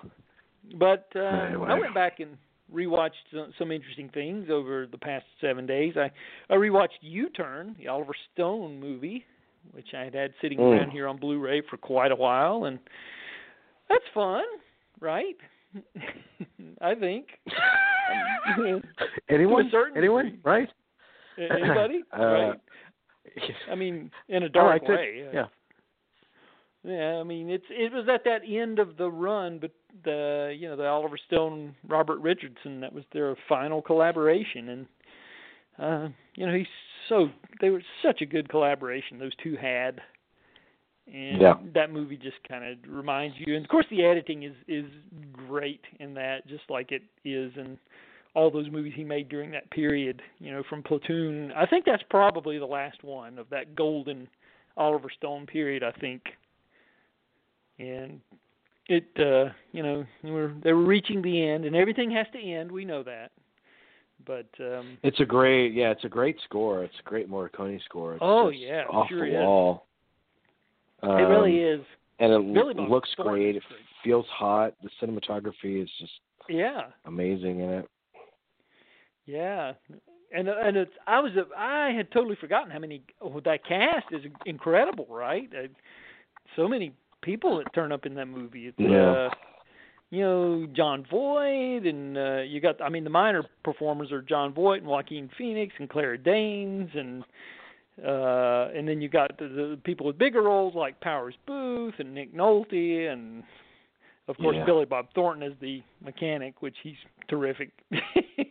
[0.75, 1.69] But uh, Anyway.
[1.69, 2.37] I went back and
[2.73, 5.97] rewatched some, some interesting things over the past seven days.
[5.97, 6.11] I
[6.51, 9.25] I rewatched U-Turn, the Oliver Stone movie,
[9.71, 10.73] which I had had sitting Mm.
[10.73, 12.81] around here on Blu-ray for quite a while, and
[13.89, 14.45] that's fun,
[15.01, 15.37] right?
[16.81, 17.29] I think.
[19.29, 19.71] Anyone?
[19.97, 20.25] Anyone?
[20.27, 20.39] degree.
[20.43, 20.69] Right?
[21.39, 22.03] Anybody?
[22.13, 22.61] Uh, right.
[23.71, 24.89] I mean, in a dark it.
[24.89, 25.29] way.
[25.33, 25.47] Yeah.
[26.85, 29.71] Yeah, I mean it's it was at that end of the run, but
[30.05, 34.87] the you know the Oliver Stone Robert Richardson that was their final collaboration, and
[35.79, 36.67] uh, you know he's
[37.09, 37.29] so
[37.61, 40.01] they were such a good collaboration those two had,
[41.13, 41.55] and Yeah.
[41.73, 44.85] that movie just kind of reminds you, and of course the editing is is
[45.33, 47.79] great in that, just like it is in
[48.35, 50.21] all those movies he made during that period.
[50.39, 54.29] You know, from Platoon, I think that's probably the last one of that golden
[54.77, 55.83] Oliver Stone period.
[55.83, 56.23] I think
[57.79, 58.21] and
[58.89, 62.71] it uh you know were they were reaching the end and everything has to end
[62.71, 63.31] we know that
[64.27, 66.85] but um It's a great, yeah, it's a great score.
[66.85, 68.13] It's a great Morricone score.
[68.15, 69.43] It's Oh, yeah, off sure the is.
[69.43, 69.87] wall.
[71.03, 71.87] it really Um, is
[72.21, 73.57] and it Billy l- looks great.
[73.57, 73.63] It
[74.03, 74.75] feels hot.
[74.83, 76.13] The cinematography is just
[76.49, 77.89] yeah amazing in it.
[79.27, 79.73] yeah
[80.35, 84.23] and and it's i was i had totally forgotten how many oh, that cast is
[84.45, 85.51] incredible right
[86.55, 86.93] so many
[87.25, 89.11] people that turn up in that movie it's Yeah.
[89.11, 89.31] uh
[90.11, 94.53] you know Jon Voight, and uh, you got I mean the minor performers are Jon
[94.55, 97.25] Voight and Joaquin Phoenix and Claire Danes, and
[98.07, 102.15] uh, and then you got the, the people with bigger roles like Powers Boothe and
[102.15, 103.43] Nick Nolte, and
[104.29, 104.65] of course Yeah.
[104.67, 106.97] Billy Bob Thornton as the mechanic, which he's
[107.29, 107.71] terrific,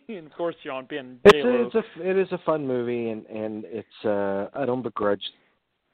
[0.09, 1.19] and of course Sean Penn.
[1.25, 4.81] It's a, it's a it is a fun movie, and and it's uh I don't
[4.81, 5.23] begrudge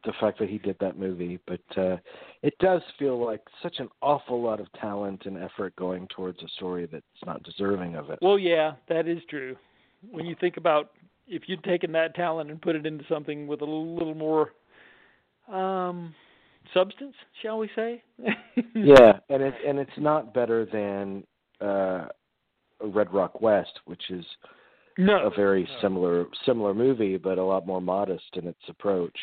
[0.05, 1.97] the fact that he did that movie, but uh
[2.41, 6.47] it does feel like such an awful lot of talent and effort going towards a
[6.49, 8.19] story that's not deserving of it.
[8.21, 9.57] Well, yeah, that is true.
[10.09, 10.91] When you think about
[11.27, 14.53] if you'd taken that talent and put it into something with a little, little more
[15.51, 16.13] um
[16.73, 18.01] substance, shall we say?
[18.75, 21.23] yeah, and it and it's not better than
[21.59, 22.07] uh
[22.81, 24.25] Red Rock West, which is
[24.97, 25.25] No.
[25.25, 25.81] a very no.
[25.81, 29.17] similar similar movie, but a lot more modest in its approach.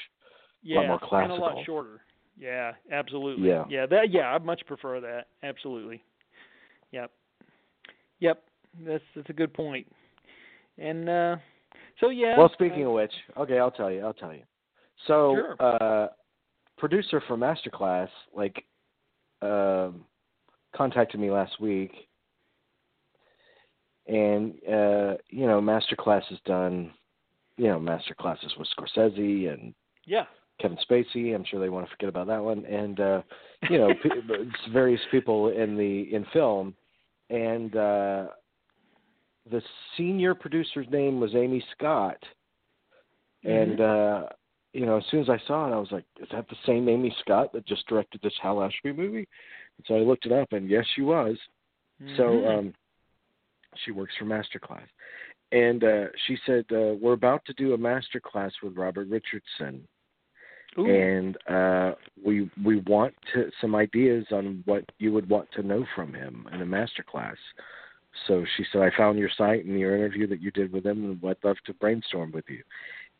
[0.67, 2.01] Yeah, more and a lot shorter.
[2.39, 3.49] Yeah, absolutely.
[3.49, 3.65] Yeah.
[3.69, 5.29] Yeah, that yeah, I much prefer that.
[5.43, 6.03] Absolutely.
[6.93, 7.11] Yep.
[8.21, 8.43] Yep.
[8.85, 9.87] That's that's a good point.
[10.79, 11.37] And uh
[12.01, 12.39] so yeah.
[12.39, 14.05] Well, speaking uh, of which, okay, I'll tell you.
[14.05, 14.43] I'll tell you.
[15.07, 15.57] So, Sure.
[15.61, 16.09] uh,
[16.79, 18.65] producer for Masterclass, like,
[19.43, 20.05] um,
[20.75, 21.93] contacted me last week,
[24.07, 26.93] and uh, you know, Masterclass has done,
[27.57, 29.75] you know, Masterclasses with Scorsese and
[30.05, 30.25] yeah.
[30.61, 31.35] Kevin Spacey.
[31.35, 33.23] I'm sure they want to forget about that one, and uh,
[33.69, 33.95] you know,
[34.73, 36.75] various people in the in film,
[37.31, 38.27] and uh,
[39.51, 39.63] the
[39.97, 42.19] senior producer's name was Amy Scott,
[43.45, 44.27] and uh,
[44.73, 46.89] you know, as soon as I saw it, I was like, "Is that the same
[46.89, 49.29] Amy Scott that just directed this Hal Ashby movie?"
[49.79, 51.39] And so I looked it up, and yes, she was.
[52.17, 52.59] So Mhm.
[52.59, 52.75] um,
[53.85, 54.89] she works for Masterclass,
[55.53, 59.87] and uh, she said uh, we're about to do a masterclass with Robert Richardson
[60.79, 60.87] Ooh.
[60.87, 65.87] and uh, we we want to, some ideas on what you would want to know
[65.95, 67.37] from him in a master class.
[68.27, 71.05] So she said, I found your site and your interview that you did with him,
[71.05, 72.63] and I'd love to brainstorm with you.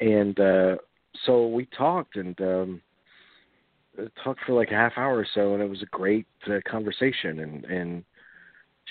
[0.01, 0.77] And uh,
[1.25, 2.83] so we talked and um,
[4.23, 7.41] talked for like a half hour or so, and it was a great uh, conversation.
[7.41, 8.05] And and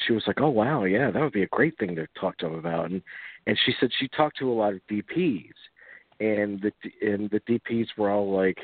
[0.06, 2.48] she was like, "Oh wow, yeah, that would be a great thing to talk to
[2.48, 3.02] him about." And
[3.48, 5.54] and she said she talked to a lot of DPs,
[6.20, 8.58] and the and the DPs were all like,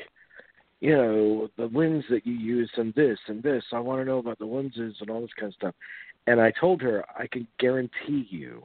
[0.80, 3.62] you know, the lens that you use and this and this.
[3.72, 5.74] I want to know about the lenses and all this kind of stuff.
[6.26, 8.64] And I told her I can guarantee you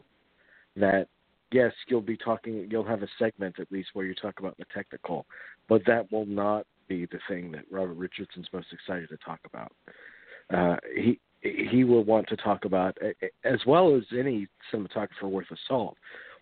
[0.75, 1.07] that
[1.51, 2.67] yes, you'll be talking.
[2.69, 5.25] You'll have a segment at least where you talk about the technical,
[5.67, 9.71] but that will not be the thing that Robert Richardson's most excited to talk about.
[10.53, 12.97] Uh, he he will want to talk about
[13.43, 15.95] as well as any cinematographer worth of salt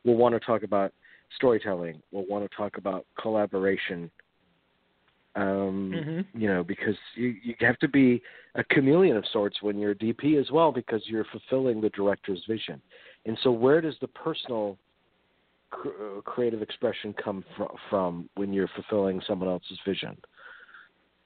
[0.04, 0.94] will want to talk about
[1.36, 4.12] storytelling We'll want to talk about collaboration.
[5.36, 6.26] Um Mhm.
[6.34, 8.22] you know because you you have to be
[8.56, 12.44] a chameleon of sorts when you're a dp as well because you're fulfilling the director's
[12.48, 12.82] vision.
[13.26, 14.78] And so where does the personal
[15.72, 20.18] cr- uh, creative expression come fr- from when you're fulfilling someone else's vision?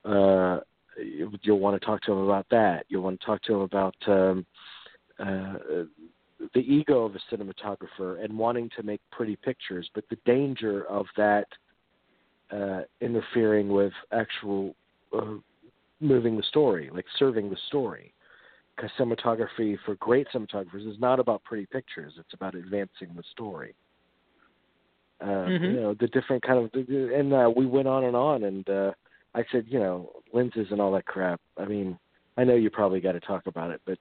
[0.04, 0.60] Uh
[0.98, 2.86] you- you'll want to talk to him about that.
[2.90, 4.46] You'll want to talk to him about um
[5.20, 5.84] uh
[6.54, 11.06] the ego of a cinematographer and wanting to make pretty pictures, but the danger of
[11.18, 11.48] that
[12.52, 14.76] uh, interfering with actual
[15.18, 15.36] uh,
[16.00, 18.14] moving the story, like serving the story.
[18.76, 23.76] Because cinematography, for great cinematographers, is not about pretty pictures; it's about advancing the story.
[25.22, 25.74] Uh, Mhm.
[25.74, 28.94] You know the different kind of, and uh, we went on and on, and uh,
[29.36, 31.42] I said, you know, lenses and all that crap.
[31.58, 32.00] I mean,
[32.38, 34.00] I know you probably got to talk about it, but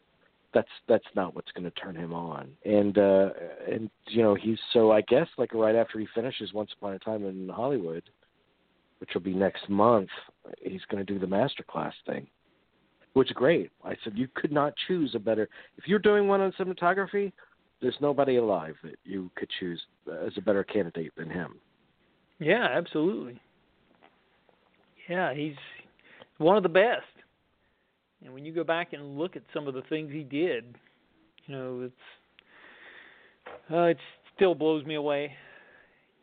[0.55, 2.51] that's that's not what's going to turn him on.
[2.65, 3.31] And uh
[3.71, 6.99] and you know, he's so I guess like right after he finishes Once Upon a
[6.99, 8.05] Time in Hollywood,
[8.99, 10.09] which will be next month,
[10.61, 12.27] he's going to do the master class thing.
[13.15, 13.71] Which is great.
[13.85, 17.33] I said you could not choose a better if you're doing one on cinematography,
[17.81, 19.81] there's nobody alive that you could choose
[20.27, 21.57] as a better candidate than him.
[22.39, 23.41] Yeah, absolutely.
[25.09, 25.57] Yeah, he's
[26.39, 27.07] one of the best.
[28.25, 30.75] And when you go back and look at some of the things he did,
[31.47, 31.95] you know, it's
[33.73, 33.99] uh, it
[34.35, 35.33] still blows me away.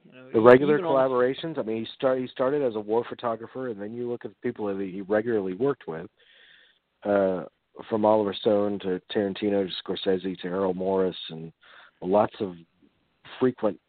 [0.05, 1.57] You know, The regular even on- collaborations.
[1.57, 4.31] I mean, he start he started as a war photographer, and then you look at
[4.31, 6.07] the people that he regularly worked with,
[7.03, 7.45] uh,
[7.89, 11.51] from Oliver Stone to Tarantino to Scorsese to Errol Morris, and
[12.01, 12.55] lots of
[13.39, 13.79] frequent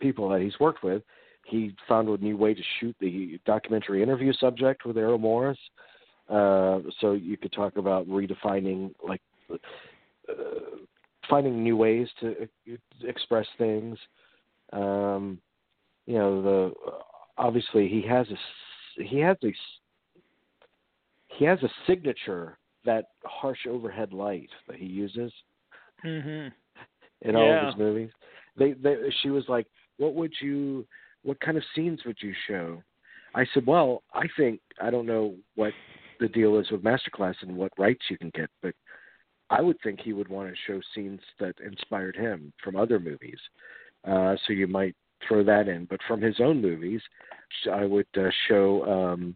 [0.00, 1.02] people that he's worked with.
[1.44, 5.58] He found a new way to shoot the documentary interview subject with Errol Morris.
[5.78, 5.87] Uh,
[6.28, 10.34] so you could talk about redefining, like, uh,
[11.28, 13.98] finding new ways to uh, express things.
[14.72, 15.40] Um,
[16.06, 16.74] you know, the
[17.36, 19.52] obviously he has a he has a
[21.28, 25.32] he has a signature that harsh overhead light that he uses
[26.04, 26.52] Mhm.
[27.22, 28.10] in all of his movies.
[28.56, 29.66] They, they she was like,
[29.98, 30.86] "What would you
[31.22, 32.82] what kind of scenes would you show?"
[33.34, 35.74] I said, "Well, I think I don't know what
[36.20, 38.74] the deal is with Masterclass and what rights you can get, but
[39.50, 43.38] I would think he would want to show scenes that inspired him from other movies.
[44.06, 44.94] Uh, so you might
[45.26, 45.86] throw that in.
[45.86, 47.00] But from his own movies,
[47.70, 49.34] I would uh, show um,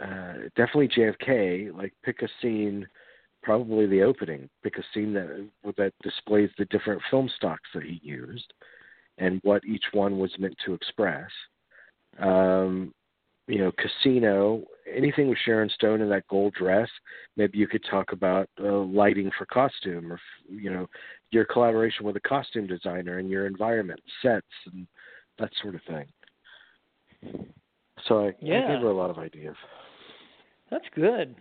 [0.00, 1.76] uh, definitely JFK.
[1.76, 2.86] Like pick a scene,
[3.42, 4.48] probably the opening.
[4.62, 8.52] Pick a scene that that displays the different film stocks that he used
[9.18, 11.30] and what each one was meant to express.
[12.18, 12.92] Um,
[13.46, 16.88] you know, Casino, anything with Sharon Stone in that gold dress.
[17.36, 20.86] Maybe you could talk about uh, lighting for costume, or you know,
[21.30, 24.86] your collaboration with a costume designer and your environment, sets, and
[25.38, 26.06] that sort of thing.
[28.08, 28.64] So I, Yeah.
[28.64, 29.56] I gave her a lot of ideas.
[30.70, 31.34] That's good.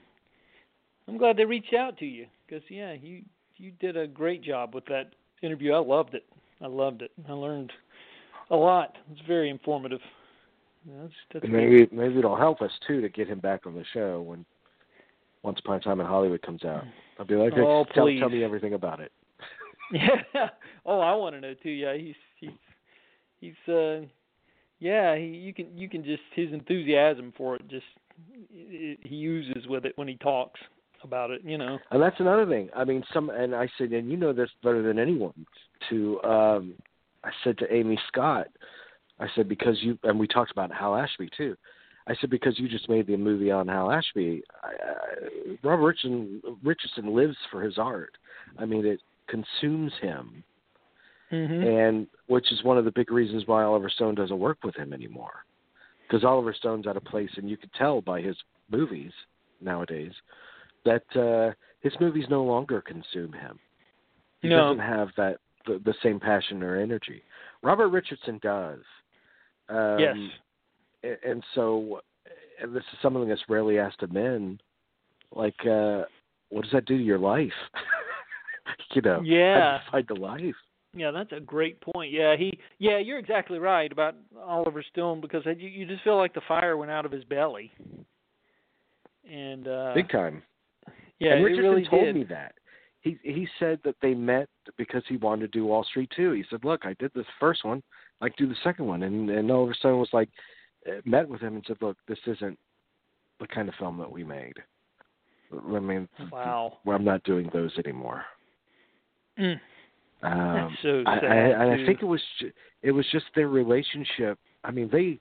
[1.07, 3.23] I'm glad they reached out to you because yeah, you
[3.57, 5.73] you did a great job with that interview.
[5.73, 6.25] I loved it.
[6.61, 7.11] I loved it.
[7.27, 7.71] I learned
[8.49, 8.97] a lot.
[9.11, 9.99] It's very informative.
[10.85, 14.21] That's that's maybe maybe it'll help us too to get him back on the show
[14.21, 14.45] when
[15.43, 16.83] Once Upon a Time in Hollywood comes out.
[17.19, 19.11] I'll be like, Oh, tell, tell me everything about it.
[19.91, 20.49] Yeah.
[20.85, 21.69] Oh, I want to know too.
[21.69, 22.49] Yeah, he's he's
[23.39, 24.01] he's uh
[24.79, 27.85] yeah, he you can you can just his enthusiasm for it just
[28.49, 30.59] he he uses with it when he talks
[31.03, 31.77] about it, you know.
[31.91, 32.69] And that's another thing.
[32.75, 35.45] I mean, some and I said, and you know this better than anyone.
[35.89, 36.73] To um,
[37.23, 38.47] I said to Amy Scott,
[39.19, 41.55] I said because you and we talked about Hal Ashby too.
[42.07, 44.43] I said because you just made the movie on Hal Ashby.
[44.63, 48.17] I, I, Robert Richardson, Richardson lives for his art.
[48.57, 50.43] I mean, it consumes him,
[51.31, 51.65] Mhm.
[51.87, 54.91] and which is one of the big reasons why Oliver Stone doesn't work with him
[54.93, 55.45] anymore.
[56.01, 58.35] Because Oliver Stone's out of place, and you could tell by his
[58.69, 59.13] movies
[59.61, 60.11] nowadays
[60.83, 63.57] that uh, his movies no longer consume him.
[64.41, 64.57] He No.
[64.57, 67.23] doesn't have that the, the same passion or energy.
[67.61, 68.81] Robert Richardson does.
[69.69, 70.15] Um, yes.
[71.03, 72.01] a- And so,
[72.61, 74.59] and this is something that's rarely asked of men.
[75.33, 76.03] Like, uh,
[76.49, 77.51] what does that do to your life?
[78.93, 79.79] you know, Yeah.
[79.79, 80.55] how do you find the life?
[80.95, 82.11] Yeah, that's a great point.
[82.11, 86.35] Yeah, he yeah, you're exactly right about Oliver Stone because you you just feel like
[86.35, 87.71] the fire went out of his belly.
[89.29, 90.43] And uh Big time.
[91.19, 92.15] yeah, and Richardson really told did.
[92.15, 92.53] me that.
[93.01, 96.31] He he said that they met because he wanted to do Wall Street too.
[96.33, 97.81] He said, "Look, I did this first one,
[98.21, 100.29] like do the second one." And and Oliver Stone was like,
[101.05, 102.57] met with him and said, "Look, this isn't
[103.39, 104.55] the kind of film that we made.
[105.51, 106.79] I mean, Wow.
[106.85, 108.25] well, I'm not doing those anymore."
[109.37, 109.59] Mm.
[110.21, 112.21] Um, That's so I, sad, I, I think it was
[112.81, 114.39] it was just their relationship.
[114.63, 115.19] I mean, they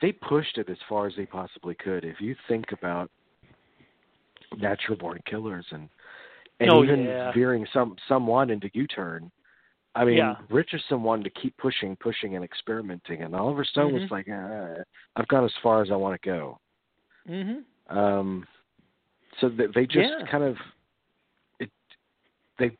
[0.00, 2.04] they pushed it as far as they possibly could.
[2.04, 3.10] If you think about
[4.56, 5.88] natural born killers and
[6.60, 7.32] and Oh, even yeah.
[7.32, 9.30] veering some someone into U-turn.
[9.94, 10.36] I mean, Yeah.
[10.50, 14.00] Richardson wanted to keep pushing, pushing, and experimenting, and Oliver Stone Mhm.
[14.00, 14.82] was like, uh,
[15.16, 16.58] "I've gone as far as I want to go."
[17.28, 17.64] Mhm.
[17.88, 18.46] Um,
[19.38, 20.26] so they, they just Yeah.
[20.26, 20.58] kind of
[21.60, 21.70] it,
[22.58, 22.76] they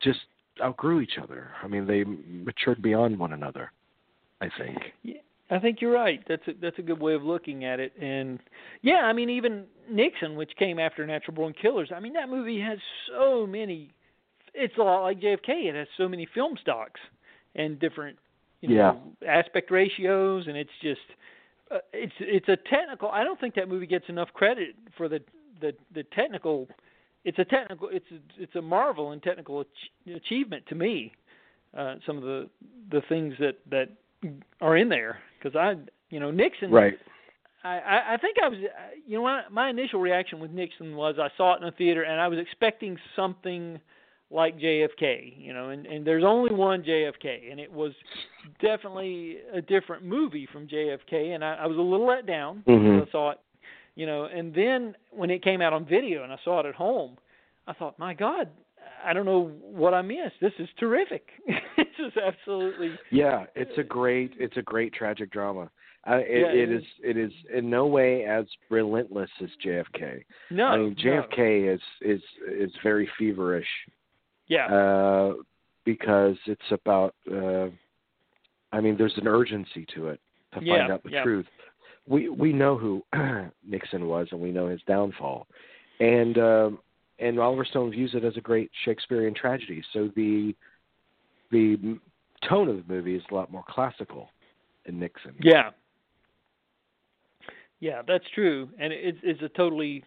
[0.00, 0.20] just
[0.62, 1.50] outgrew each other.
[1.62, 3.72] I mean, they matured beyond one another.
[4.42, 4.94] I think.
[5.02, 5.20] Yeah,
[5.50, 6.22] I think you're right.
[6.26, 7.92] That's a that's a good way of looking at it.
[8.00, 8.40] And
[8.80, 11.92] yeah, I mean even Nixon, which came after Natural Born Killers.
[11.92, 13.92] I mean that movie has so many.
[14.54, 15.68] It's a lot like JFK.
[15.68, 17.00] It has so many film stocks
[17.54, 18.18] and different,
[18.60, 21.00] you know, aspect ratios, and it's just
[21.70, 23.10] uh, it's it's a technical.
[23.10, 25.20] I don't think that movie gets enough credit for the
[25.60, 26.68] the the technical.
[27.24, 27.88] It's a technical.
[27.90, 31.12] It's a, it's a marvel in technical ach- achievement to me.
[31.76, 32.48] Uh, some of the
[32.90, 33.88] the things that that
[34.60, 35.74] are in there because I,
[36.10, 36.70] you know, Nixon.
[36.70, 36.98] Right.
[37.62, 40.96] I, I I think I was, uh, you know, my, my initial reaction with Nixon
[40.96, 43.78] was I saw it in a theater and I was expecting something
[44.30, 47.92] like JFK, you know, and and there's only one JFK, and it was
[48.60, 52.62] definitely a different movie from JFK, and I, I was a little let down.
[52.66, 53.06] Mhm.
[53.06, 53.38] I saw it,
[53.96, 56.74] you know, and then when it came out on video and I saw it at
[56.74, 57.16] home,
[57.66, 58.48] I thought, my God,
[59.04, 60.36] I don't know what I missed.
[60.40, 61.28] This is terrific.
[61.76, 65.70] this is absolutely Yeah, it's a great it's a great tragic drama.
[66.08, 70.22] Uh, it, Yeah, it is it is in no way as relentless as JFK.
[70.50, 70.66] no.
[70.66, 71.22] I mean, no.
[71.22, 73.68] JFK is is is very feverish
[74.50, 74.66] Yeah.
[74.66, 75.34] uh,
[75.86, 77.14] because it's about.
[77.30, 77.68] Uh,
[78.72, 80.20] I mean, there's an urgency to it
[80.52, 81.22] to Yeah, find out the yeah.
[81.22, 81.46] truth.
[82.06, 83.02] We we know who
[83.66, 85.46] Nixon was, and we know his downfall,
[86.00, 86.78] and um,
[87.20, 89.82] and Oliver Stone views it as a great Shakespearean tragedy.
[89.92, 90.54] So the
[91.52, 91.98] the
[92.48, 94.30] tone of the movie is a lot more classical
[94.84, 95.34] in Nixon.
[95.40, 95.70] Yeah.
[97.78, 100.04] Yeah, that's true, and it's it's a totally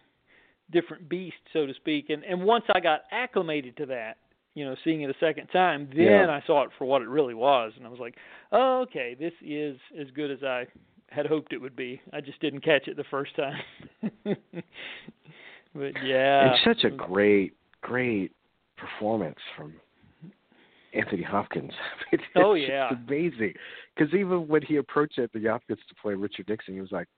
[0.70, 2.10] different beast, so to speak.
[2.10, 4.18] And and once I got acclimated to that,
[4.54, 6.30] you know, seeing it a second time, then Yeah.
[6.30, 8.14] I saw it for what it really was, and I was like,
[8.52, 10.66] oh, okay, this is as good as I
[11.10, 12.00] had hoped it would be.
[12.12, 13.60] I just didn't catch it the first time.
[14.24, 18.32] but yeah, it's such a great, great
[18.76, 19.74] performance from
[20.92, 21.72] Anthony Hopkins.
[22.12, 22.90] I mean, Oh, yeah.
[22.90, 23.54] just amazing.
[23.96, 27.08] Because even when he approached Anthony Hopkins to play Richard Nixon, he was like,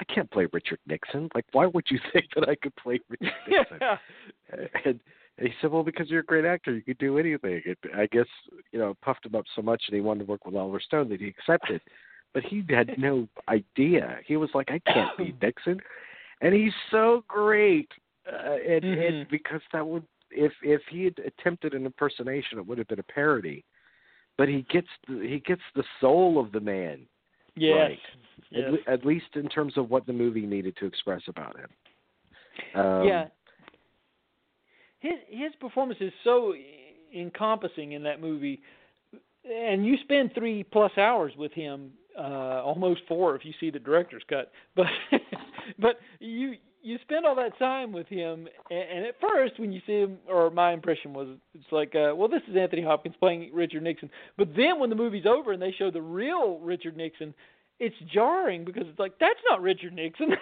[0.00, 1.28] "I can't play Richard Nixon.
[1.34, 3.96] Like, why would you think that I could play Richard Nixon?" yeah.
[4.84, 5.00] and,
[5.38, 8.06] and he said, "Well, because you're a great actor, you could do anything." It, I
[8.06, 8.26] guess
[8.72, 11.08] you know, puffed him up so much, and he wanted to work with Oliver Stone
[11.10, 11.80] that he accepted.
[12.34, 14.18] But he had no idea.
[14.26, 15.80] He was like, "I can't be Nixon,"
[16.40, 17.90] and he's so great.
[18.30, 19.30] Uh, and, and Mhm.
[19.30, 23.04] because that would, if if he had attempted an impersonation, it would have been a
[23.04, 23.64] parody.
[24.36, 27.06] But he gets the, he gets the soul of the man,
[27.54, 27.74] Yes.
[27.74, 27.98] Right.
[28.50, 28.74] Yes.
[28.86, 31.68] at, at least in terms of what the movie needed to express about him.
[32.74, 33.28] Um, yeah.
[35.00, 36.54] His his performance is so
[37.14, 38.60] encompassing in that movie,
[39.44, 43.78] and you spend three plus hours with him, uh, almost four if you see the
[43.78, 44.52] director's cut.
[44.76, 44.86] But
[45.78, 49.80] but you you spend all that time with him, and, and at first when you
[49.86, 53.50] see him, or my impression was, it's like, uh, well, this is Anthony Hopkins playing
[53.52, 54.08] Richard Nixon.
[54.38, 57.34] But then when the movie's over and they show the real Richard Nixon,
[57.80, 60.28] it's jarring because it's like that's not Richard Nixon.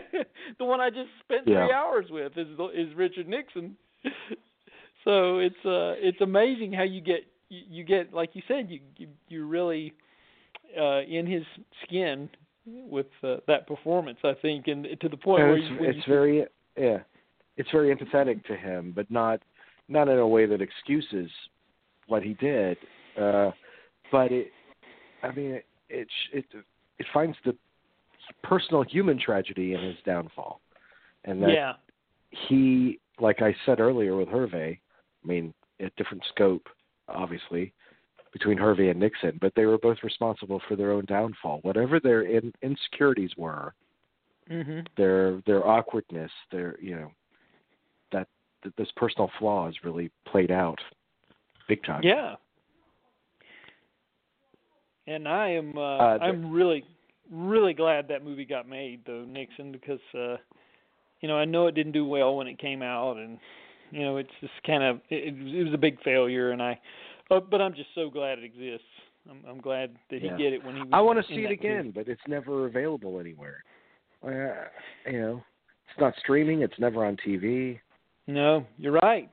[0.58, 1.64] the one I just spent Yeah.
[1.64, 3.76] three hours with is is Richard Nixon.
[5.04, 8.80] so it's uh it's amazing how you get you, you get like you said you
[8.96, 9.92] you you're really
[10.80, 11.44] uh in his
[11.84, 12.28] skin
[12.66, 16.06] with uh, that performance I think and to the point And where it's, you, it's
[16.06, 16.46] you very
[16.78, 16.98] yeah,
[17.56, 19.40] it's very empathetic to him, but not
[19.88, 21.30] not in a way that excuses
[22.06, 22.76] what he did.
[23.20, 23.50] Uh,
[24.10, 24.48] but it,
[25.22, 26.44] I mean, it it it,
[26.98, 27.54] it finds the
[28.42, 30.60] personal human tragedy in his downfall,
[31.24, 31.74] and that yeah
[32.48, 36.66] he, like I said earlier with Hervé, I mean, a different scope,
[37.08, 37.72] obviously,
[38.32, 41.58] between Hervé and Nixon, but they were both responsible for their own downfall.
[41.62, 43.74] Whatever their in, insecurities were,
[44.50, 47.10] mhm their their awkwardness, their you know,
[48.10, 48.28] that,
[48.64, 50.78] that those personal flaws really played out
[51.68, 52.02] big time.
[52.02, 52.34] yeah
[55.06, 56.84] and I am uh, Uh, I'm really
[57.30, 60.36] really glad that movie got made though Nixon because uh
[61.20, 63.38] you know I know it didn't do well when it came out and
[63.90, 66.78] you know it's just kind of it, it was a big failure and I
[67.30, 68.86] uh, but I'm just so glad it exists
[69.30, 70.36] I'm I'm glad that he Yeah.
[70.36, 71.92] did it when he was I want to see it again, movie.
[71.94, 73.62] but it's never available anywhere.
[74.24, 74.68] Uh,
[75.10, 75.44] you know,
[75.88, 76.62] it's not streaming.
[76.62, 77.78] It's never on TV.
[78.26, 79.30] No, you're right.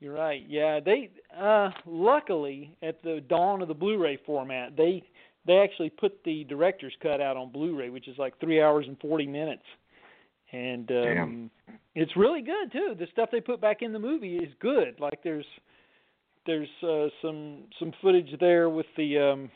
[0.00, 0.42] You're right.
[0.48, 5.02] Yeah, they uh luckily at the dawn of the Blu-ray format, they
[5.46, 8.98] they actually put the director's cut out on Blu-ray, which is like 3 hours and
[9.00, 9.62] 40 minutes.
[10.52, 11.50] And um Damn.
[11.94, 12.94] it's really good too.
[12.98, 14.98] The stuff they put back in the movie is good.
[14.98, 15.46] Like there's
[16.46, 19.50] there's uh some some footage there with the um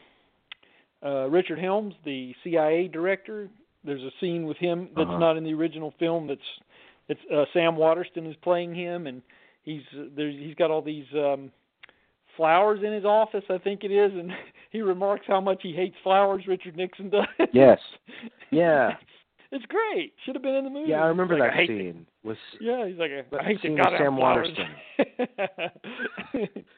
[1.04, 3.48] uh Richard Helms, the CIA director.
[3.84, 5.18] There's a scene with him that's Uh-huh.
[5.18, 6.40] not in the original film that's
[7.08, 9.20] it's uh, Sam Waterston is playing him, and
[9.62, 11.50] he's uh, there's he's got all these um
[12.36, 14.30] flowers in his office, I think it is, and
[14.74, 16.42] he remarks how much he hates flowers.
[16.48, 17.26] Richard Nixon does.
[17.54, 17.78] Yes.
[18.50, 18.92] Yeah.
[19.50, 20.12] it's, great.
[20.24, 20.90] Should have been in the movie.
[20.90, 22.06] Yeah, I remember like, that I scene.
[22.22, 24.48] Was yeah, he's like, I, hate scene with Sam flowers.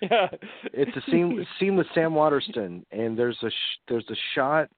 [0.00, 0.28] yeah.
[0.72, 4.70] it's a scene scene with Sam Waterston, and there's a sh- there's a shot,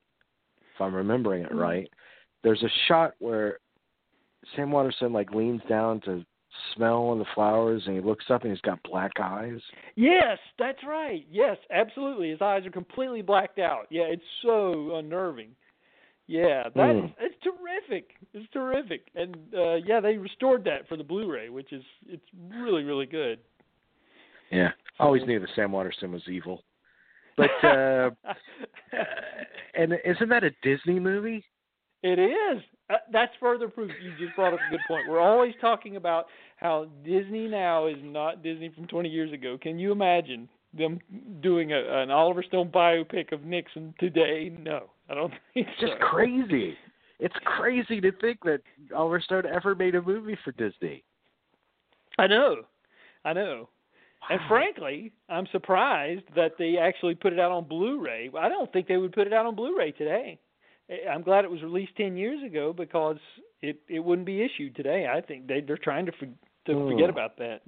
[0.74, 1.88] if I'm remembering it right.
[2.42, 3.60] There's a shot where
[4.56, 6.24] Sam Waterston like leans down to
[6.74, 9.60] smell of the flowers, and he looks up and he's got black eyes.
[9.96, 11.26] Yes, that's right.
[11.30, 12.30] Yes, absolutely.
[12.30, 13.86] His eyes are completely blacked out.
[13.90, 15.50] Yeah, it's so unnerving.
[16.26, 17.14] Yeah, that's Mm.
[17.18, 18.10] it's terrific.
[18.34, 19.08] It's terrific.
[19.14, 23.38] And uh yeah, they restored that for the Blu-ray, which is it's really really good.
[24.50, 26.62] Yeah, I always knew that Sam Waterston was evil.
[27.36, 28.10] But uh,
[29.74, 31.44] and isn't that a Disney movie?
[32.02, 32.62] it is.
[32.90, 33.90] Uh, that's further proof.
[34.02, 35.08] You just brought up a good point.
[35.08, 36.26] We're always talking about
[36.56, 39.58] how Disney now is not Disney from 20 years ago.
[39.60, 40.98] Can you imagine them
[41.42, 44.50] doing a, an Oliver Stone biopic of Nixon today?
[44.58, 46.76] No, I don't think It's just crazy.
[47.20, 48.60] It's crazy to think that
[48.94, 51.04] Oliver Stone ever made a movie for Disney.
[52.18, 52.62] I know,
[53.24, 53.68] I know.
[54.30, 58.30] And frankly, I'm surprised that they actually put it out on Blu-ray.
[58.38, 60.38] I don't think they would put it out on Blu-ray today.
[61.10, 63.18] I'm glad it was released 10 years ago because
[63.62, 65.06] it it wouldn't be issued today.
[65.12, 66.88] I think they they're trying to for, to Hmm.
[66.88, 67.60] forget about that.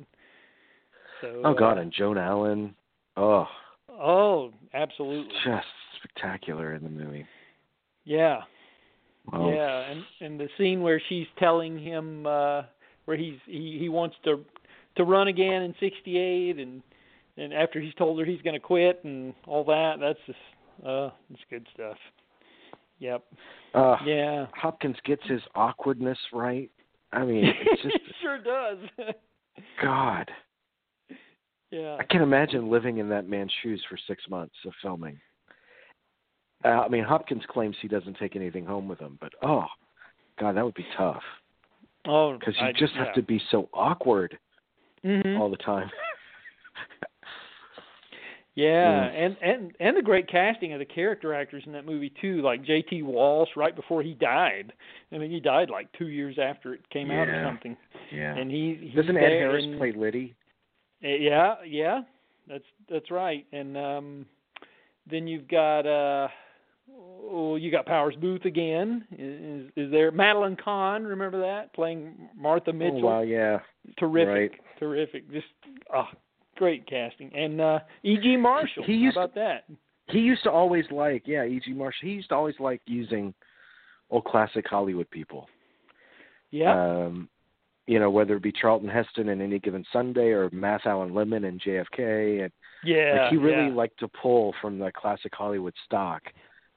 [1.20, 2.74] So Oh God, uh, and Joan Allen.
[3.16, 3.46] Oh,
[3.88, 5.34] oh, absolutely.
[5.44, 5.66] just
[5.98, 7.26] spectacular in the movie.
[8.04, 8.40] Yeah.
[9.32, 12.62] Yeah, and and the scene where she's telling him uh
[13.04, 14.44] where he's he he wants to
[14.96, 16.82] to run again in '68, and
[17.36, 19.96] and after he's told her he's going to quit and all that.
[20.00, 20.38] That's just
[20.86, 21.96] uh, it's good stuff.
[23.00, 23.24] Yep.
[23.74, 24.46] Uh, yeah.
[24.54, 26.70] Hopkins gets his awkwardness right.
[27.12, 28.78] I mean, it's just he sure does.
[29.82, 30.30] God.
[31.70, 31.96] Yeah.
[31.98, 35.18] I can't imagine living in that man's shoes for six months of filming.
[36.64, 39.64] Uh, I mean, Hopkins claims he doesn't take anything home with him, but oh,
[40.38, 41.22] God, that would be tough.
[42.06, 43.06] Oh, because you I, just yeah.
[43.06, 44.38] have to be so awkward
[45.04, 45.40] mm-hmm.
[45.40, 45.90] all the time.
[48.60, 49.24] Yeah, Mm.
[49.24, 52.62] and and and the great casting of the character actors in that movie too, like
[52.64, 53.02] J.T.
[53.02, 54.72] Walsh right before he died.
[55.12, 57.76] I mean, he died like two years after it came out or something.
[58.12, 58.36] yeah.
[58.36, 60.34] And he Doesn't Ed Harris and- play Liddy?
[61.04, 62.02] Uh, Yeah, yeah,
[62.48, 63.46] that's that's right.
[63.52, 64.26] And um
[65.10, 66.28] then you've got uh
[67.32, 69.06] oh, you got Powers Boothe again.
[69.16, 71.04] Is is there Madeline Kahn?
[71.04, 72.98] Remember that playing Martha Mitchell?
[73.04, 73.60] Oh, wow, yeah.
[73.98, 74.78] terrific, right.
[74.78, 75.30] terrific.
[75.32, 75.46] Just
[75.94, 76.10] ah,
[76.60, 77.34] great casting.
[77.34, 78.36] And uh E.G.
[78.36, 78.84] Marshall.
[78.84, 79.64] He used How about that?
[80.08, 81.72] He used to always like, yeah, E.G.
[81.72, 82.06] Marshall.
[82.06, 83.32] He used to always like using
[84.10, 85.48] old classic Hollywood people.
[86.50, 87.28] Yeah, Um,
[87.86, 91.48] you know, whether it be Charlton Heston in Any Given Sunday or Matthau and Lemmon
[91.48, 92.52] and JFK, and
[92.84, 93.22] yeah.
[93.22, 93.74] like he really yeah.
[93.74, 96.22] liked to pull from the classic Hollywood stock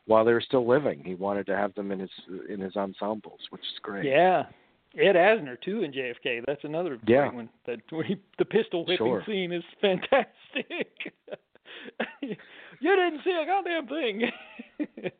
[0.06, 1.04] while they were still living.
[1.04, 2.12] He wanted to have them in his
[2.50, 4.06] in his ensembles, which is great.
[4.06, 4.46] Yeah.
[4.98, 6.44] Ed Asner too in JFK.
[6.46, 7.22] That's another Yeah.
[7.30, 7.50] great one.
[7.66, 9.24] That he, the pistol whipping Sure.
[9.26, 11.14] scene is fantastic.
[12.22, 12.36] you
[12.82, 14.32] didn't see a goddamn thing.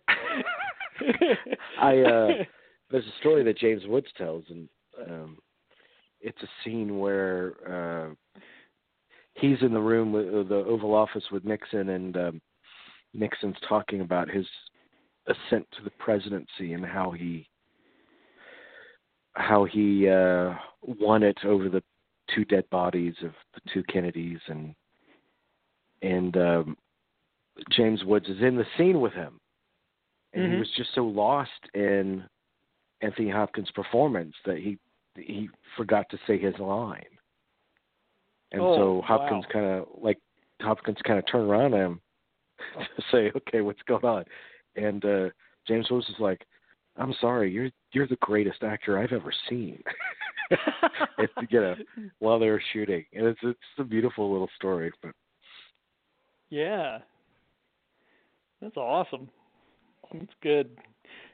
[1.80, 2.44] I, uh,
[2.92, 4.70] There's a story that James Woods tells, and
[5.10, 5.38] um,
[6.22, 8.42] it's a scene where uh,
[9.34, 12.42] he's in the room with uh, the Oval Office with Nixon, and um,
[13.14, 14.46] Nixon's talking about his
[15.28, 17.48] ascent to the presidency and how he
[19.34, 21.84] how he uh, won it over the
[22.34, 24.76] two dead bodies of the two Kennedys, and
[26.02, 26.78] and um,
[27.72, 29.40] James Woods is in the scene with him,
[30.34, 30.54] and Mhm.
[30.54, 32.28] he was just so lost in
[33.02, 34.78] Anthony Hopkins' performance that he
[35.16, 37.04] he forgot to say his line,
[38.52, 39.52] and Oh, so Hopkins wow.
[39.52, 40.20] kind of like
[40.62, 42.02] Hopkins kind of turned around at him
[42.96, 44.26] to say, "Okay, what's going on?"
[44.76, 45.30] And uh
[45.68, 46.46] James Woods is like,
[46.98, 49.82] "I'm sorry, you're you're the greatest actor I've ever seen."
[51.18, 51.76] it's, you know,
[52.20, 54.92] while they were shooting, and it's it's a beautiful little story.
[55.02, 55.14] But
[56.50, 57.00] yeah.
[58.62, 59.30] That's awesome.
[60.14, 60.70] That's good.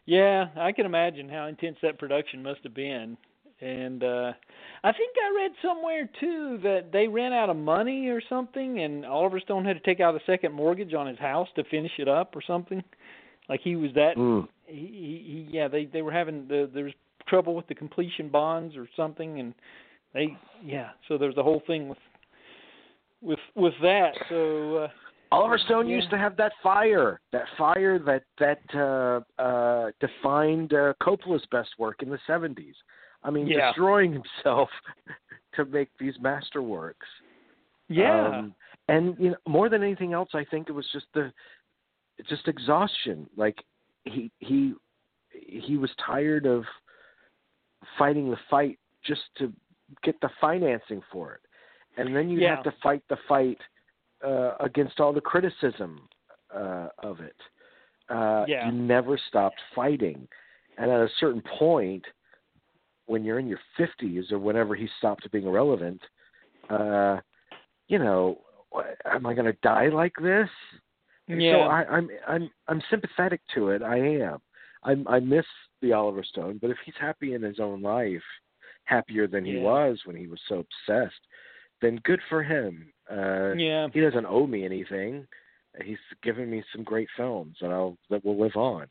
[0.06, 3.18] Yeah, I can imagine how intense that production must have been.
[3.62, 4.32] And uh
[4.84, 9.06] I think I read somewhere too that they ran out of money or something and
[9.06, 12.08] Oliver Stone had to take out a second mortgage on his house to finish it
[12.08, 12.82] up or something.
[13.50, 16.94] Like he was that mm, he, he, yeah, they they were having the there was
[17.28, 19.54] trouble with the completion bonds or something and
[20.14, 21.98] they yeah, so there's a whole thing with
[23.22, 24.14] with with that.
[24.30, 24.88] So uh
[25.32, 25.98] Oliver Stone Yeah.
[25.98, 31.70] used to have that fire, that fire that that uh, uh, defined uh, Coppola's best
[31.78, 32.74] work in the '70s.
[33.24, 33.70] I mean, Yeah.
[33.70, 34.70] destroying himself
[35.56, 36.94] to make these masterworks.
[37.90, 38.28] yeah.
[38.28, 38.56] Um,
[38.88, 41.32] and you know, more than anything else, I think it was just the
[42.28, 43.30] just exhaustion.
[43.38, 43.64] Like
[44.10, 44.74] he he
[45.32, 46.64] he was tired of
[47.98, 49.54] fighting the fight just to
[50.04, 51.42] get the financing for it,
[51.98, 52.56] and then you Yeah.
[52.56, 53.60] have to fight the fight
[54.24, 56.08] uh, against all the criticism
[56.54, 57.36] uh, of it.
[58.10, 58.68] Uh, Yeah.
[58.68, 60.28] You never stopped fighting,
[60.78, 62.06] and at a certain point,
[63.06, 66.02] when you're in your fifties or whenever he stopped being relevant,
[66.70, 67.20] uh,
[67.88, 68.40] you know,
[69.06, 70.50] am I going to die like this?
[71.38, 71.54] Yeah.
[71.54, 73.82] So I, I'm I'm I'm sympathetic to it.
[73.82, 74.40] I am.
[74.84, 75.46] I'm, I miss
[75.82, 78.24] the Oliver Stone, but if he's happy in his own life,
[78.86, 81.20] happier than he was when he was so obsessed,
[81.82, 82.92] then good for him.
[83.12, 83.88] Uh, yeah.
[83.94, 85.28] He doesn't owe me anything.
[85.84, 88.88] He's given me some great films that I'll that will live on.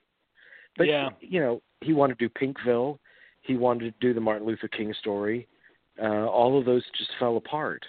[0.77, 1.11] But Yeah.
[1.21, 2.99] you know, he wanted to do Pinkville.
[3.43, 5.49] He wanted to do the Martin Luther King story.
[6.01, 7.85] Uh, all of those just fell apart.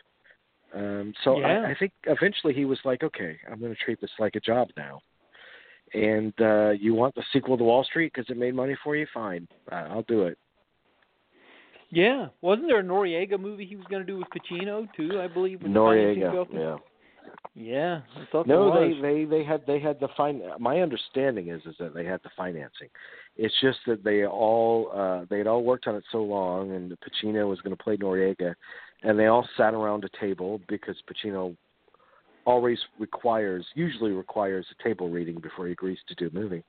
[0.73, 1.63] Um, so Yeah.
[1.65, 4.39] I, I think eventually he was like, okay, I'm going to treat this like a
[4.39, 5.01] job now.
[5.93, 9.07] And uh, you want the sequel to Wall Street because it made money for you?
[9.13, 10.37] Fine, uh, I'll do it.
[11.91, 12.27] Yeah.
[12.41, 15.19] Wasn't there a Noriega movie he was going to do with Pacino too?
[15.19, 15.59] I believe.
[15.59, 16.77] Noriega, yeah.
[17.55, 18.01] Yeah.
[18.15, 20.41] I thought No, they they they had they had the fin.
[20.59, 22.89] My understanding is is that they had the financing.
[23.37, 26.95] It's just that they all uh they had all worked on it so long, and
[26.99, 28.53] Pacino was going to play Noriega,
[29.03, 31.55] and they all sat around a table because Pacino
[32.45, 36.63] always requires usually requires a table reading before he agrees to do a movie.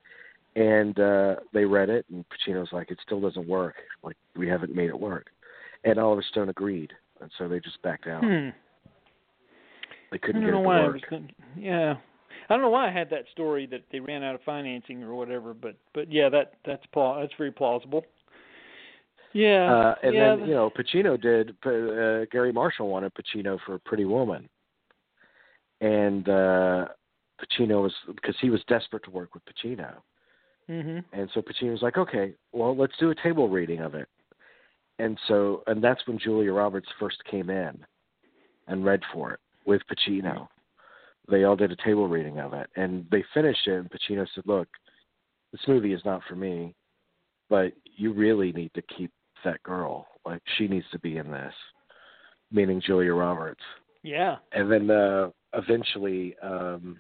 [0.56, 3.76] And uh they read it, and Pacino's like, "It still doesn't work.
[4.02, 5.30] Like we haven't made it work."
[5.84, 8.22] and Oliver Stone agreed, and so they just backed out.
[8.22, 8.48] Hmm.
[10.10, 11.00] They couldn't get it to work.
[11.08, 11.94] thinking, yeah.
[12.48, 15.14] I don't know why I had that story that they ran out of financing or
[15.14, 18.04] whatever, but but yeah, that that's that's very plausible.
[19.32, 19.72] Yeah.
[19.72, 21.50] Uh, and yeah, then you know Pacino did.
[21.64, 24.48] Uh, Garry Marshall wanted Pacino for Pretty Woman,
[25.80, 26.88] and uh,
[27.40, 29.94] Pacino was because he was desperate to work with Pacino,
[30.68, 31.04] Mhm.
[31.12, 34.08] and so Pacino was like, okay, well let's do a table reading of it,
[34.98, 37.84] and so and that's when Julia Roberts first came in,
[38.66, 40.48] and read for it with Pacino.
[41.28, 43.74] They all did a table reading of it, and they finished it.
[43.74, 44.68] And Pacino said, "Look,
[45.52, 46.74] this movie is not for me,
[47.48, 49.12] but you really need to keep
[49.44, 50.06] that girl.
[50.24, 51.54] Like she needs to be in this."
[52.52, 53.62] Meaning Julia Roberts.
[54.02, 54.36] Yeah.
[54.52, 56.98] And then uh, eventually, um,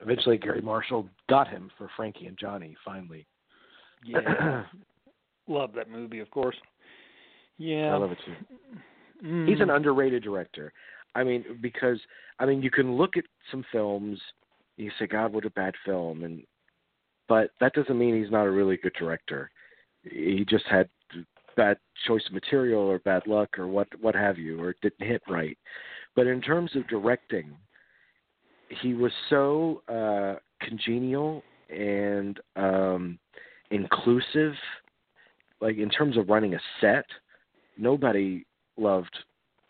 [0.00, 2.76] eventually Garry Marshall got him for Frankie and Johnny.
[2.84, 3.26] Finally,
[4.04, 4.64] Yeah.
[5.48, 6.56] Love that movie, of course.
[7.58, 7.94] Yeah.
[7.94, 8.34] I love it too.
[9.26, 9.48] Mm.
[9.48, 10.72] He's an underrated director.
[11.14, 11.98] I mean, because
[12.38, 14.18] I mean, you can look at some films,
[14.76, 16.42] you say, "God, what a bad film," and
[17.28, 19.50] but that doesn't mean he's not a really good director.
[20.04, 20.88] He just had
[21.56, 25.06] bad choice of material or bad luck or what what have you, or it didn't
[25.06, 25.56] hit right.
[26.16, 27.56] But in terms of directing,
[28.82, 30.36] he was so uh,
[30.66, 33.18] congenial and um,
[33.70, 34.54] inclusive.
[35.60, 37.06] Like in terms of running a set,
[37.78, 38.44] nobody
[38.76, 39.16] loved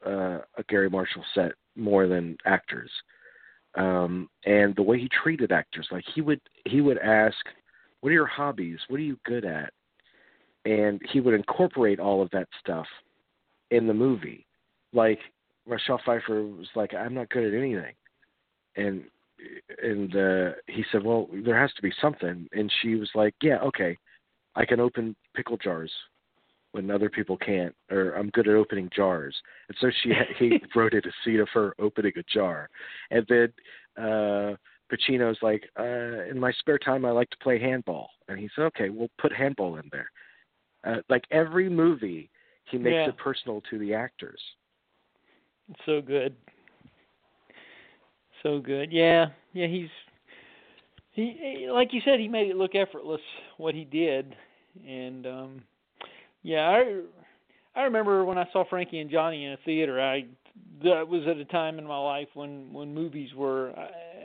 [0.05, 2.91] uh, a Garry Marshall set more than actors.
[3.77, 7.37] Um, and the way he treated actors, like he would he would ask,
[8.01, 8.79] "What are your hobbies?
[8.89, 9.73] What are you good at?"
[10.65, 12.87] And he would incorporate all of that stuff
[13.71, 14.47] in the movie.
[14.93, 15.19] Like
[15.69, 17.95] Michelle Pfeiffer was like, "I'm not good at anything,"
[18.77, 19.05] and
[19.83, 23.59] and uh, he said, "Well, there has to be something." And she was like, "Yeah,
[23.59, 23.99] okay,
[24.55, 25.91] I can open pickle jars."
[26.73, 29.37] when other people can't, or I'm good at opening jars.
[29.69, 32.69] And so she he wrote in a scene of her opening a jar,
[33.13, 33.53] and then
[33.97, 34.57] uh,
[34.93, 38.63] Pacino's like, uh, in my spare time I like to play handball, and he said,
[38.65, 40.11] okay, we'll put handball in there.
[40.85, 42.31] Uh, like every movie,
[42.71, 43.09] he makes Yeah.
[43.09, 44.41] it personal to the actors.
[45.87, 46.35] so good.
[48.43, 48.93] So good.
[48.93, 49.29] Yeah.
[49.53, 49.89] Yeah, he's
[51.13, 53.21] he like you said he made it look effortless
[53.57, 54.35] what he did
[54.87, 55.63] and um
[56.43, 57.01] yeah, I
[57.75, 60.27] I remember when I saw Frankie and Johnny in a theater, I
[60.83, 63.83] that was at a time in my life when when movies were I,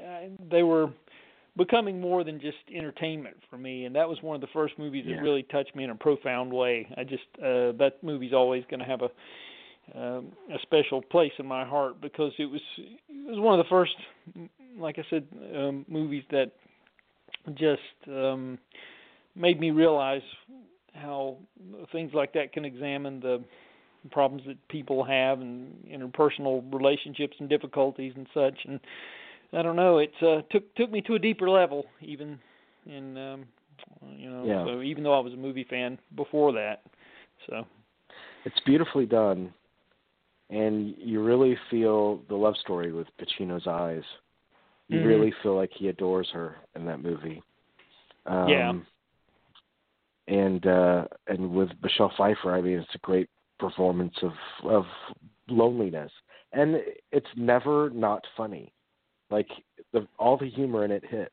[0.08, 0.90] I, they were
[1.60, 5.04] becoming more than just entertainment for me and that was one of the first movies
[5.06, 5.16] Yeah.
[5.18, 6.88] that really touched me in a profound way.
[6.98, 9.10] I just uh that movie's always going to have a
[9.96, 13.70] um, a special place in my heart because it was it was one of the
[13.70, 13.96] first,
[14.78, 16.52] like I said, um, movies that
[17.56, 18.60] just um,
[19.36, 20.22] made me realize
[20.94, 21.38] how
[21.92, 23.44] things like that can examine the
[24.12, 28.58] problems that people have and interpersonal relationships and difficulties and such.
[28.66, 28.80] And
[29.54, 32.40] I don't know, it uh, took took me to a deeper level, even
[32.86, 33.46] in um,
[34.18, 34.46] you know.
[34.46, 34.66] Yeah.
[34.66, 36.84] So even though I was a movie fan before that,
[37.48, 37.66] so
[38.46, 39.54] It's beautifully done,
[40.50, 44.04] and you really feel the love story with Pacino's eyes.
[44.88, 45.06] You Mhm.
[45.06, 47.42] really feel like he adores her in that movie.
[48.26, 48.74] Um, Yeah.
[50.28, 54.34] And uh, and with Michelle Pfeiffer, I mean, it's a great performance of
[54.64, 54.86] of
[55.48, 56.12] loneliness,
[56.54, 56.76] and
[57.12, 58.72] it's never not funny.
[59.30, 59.48] Like
[59.94, 61.32] the all the humor in it hits,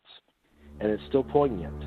[0.80, 1.82] and it's still poignant.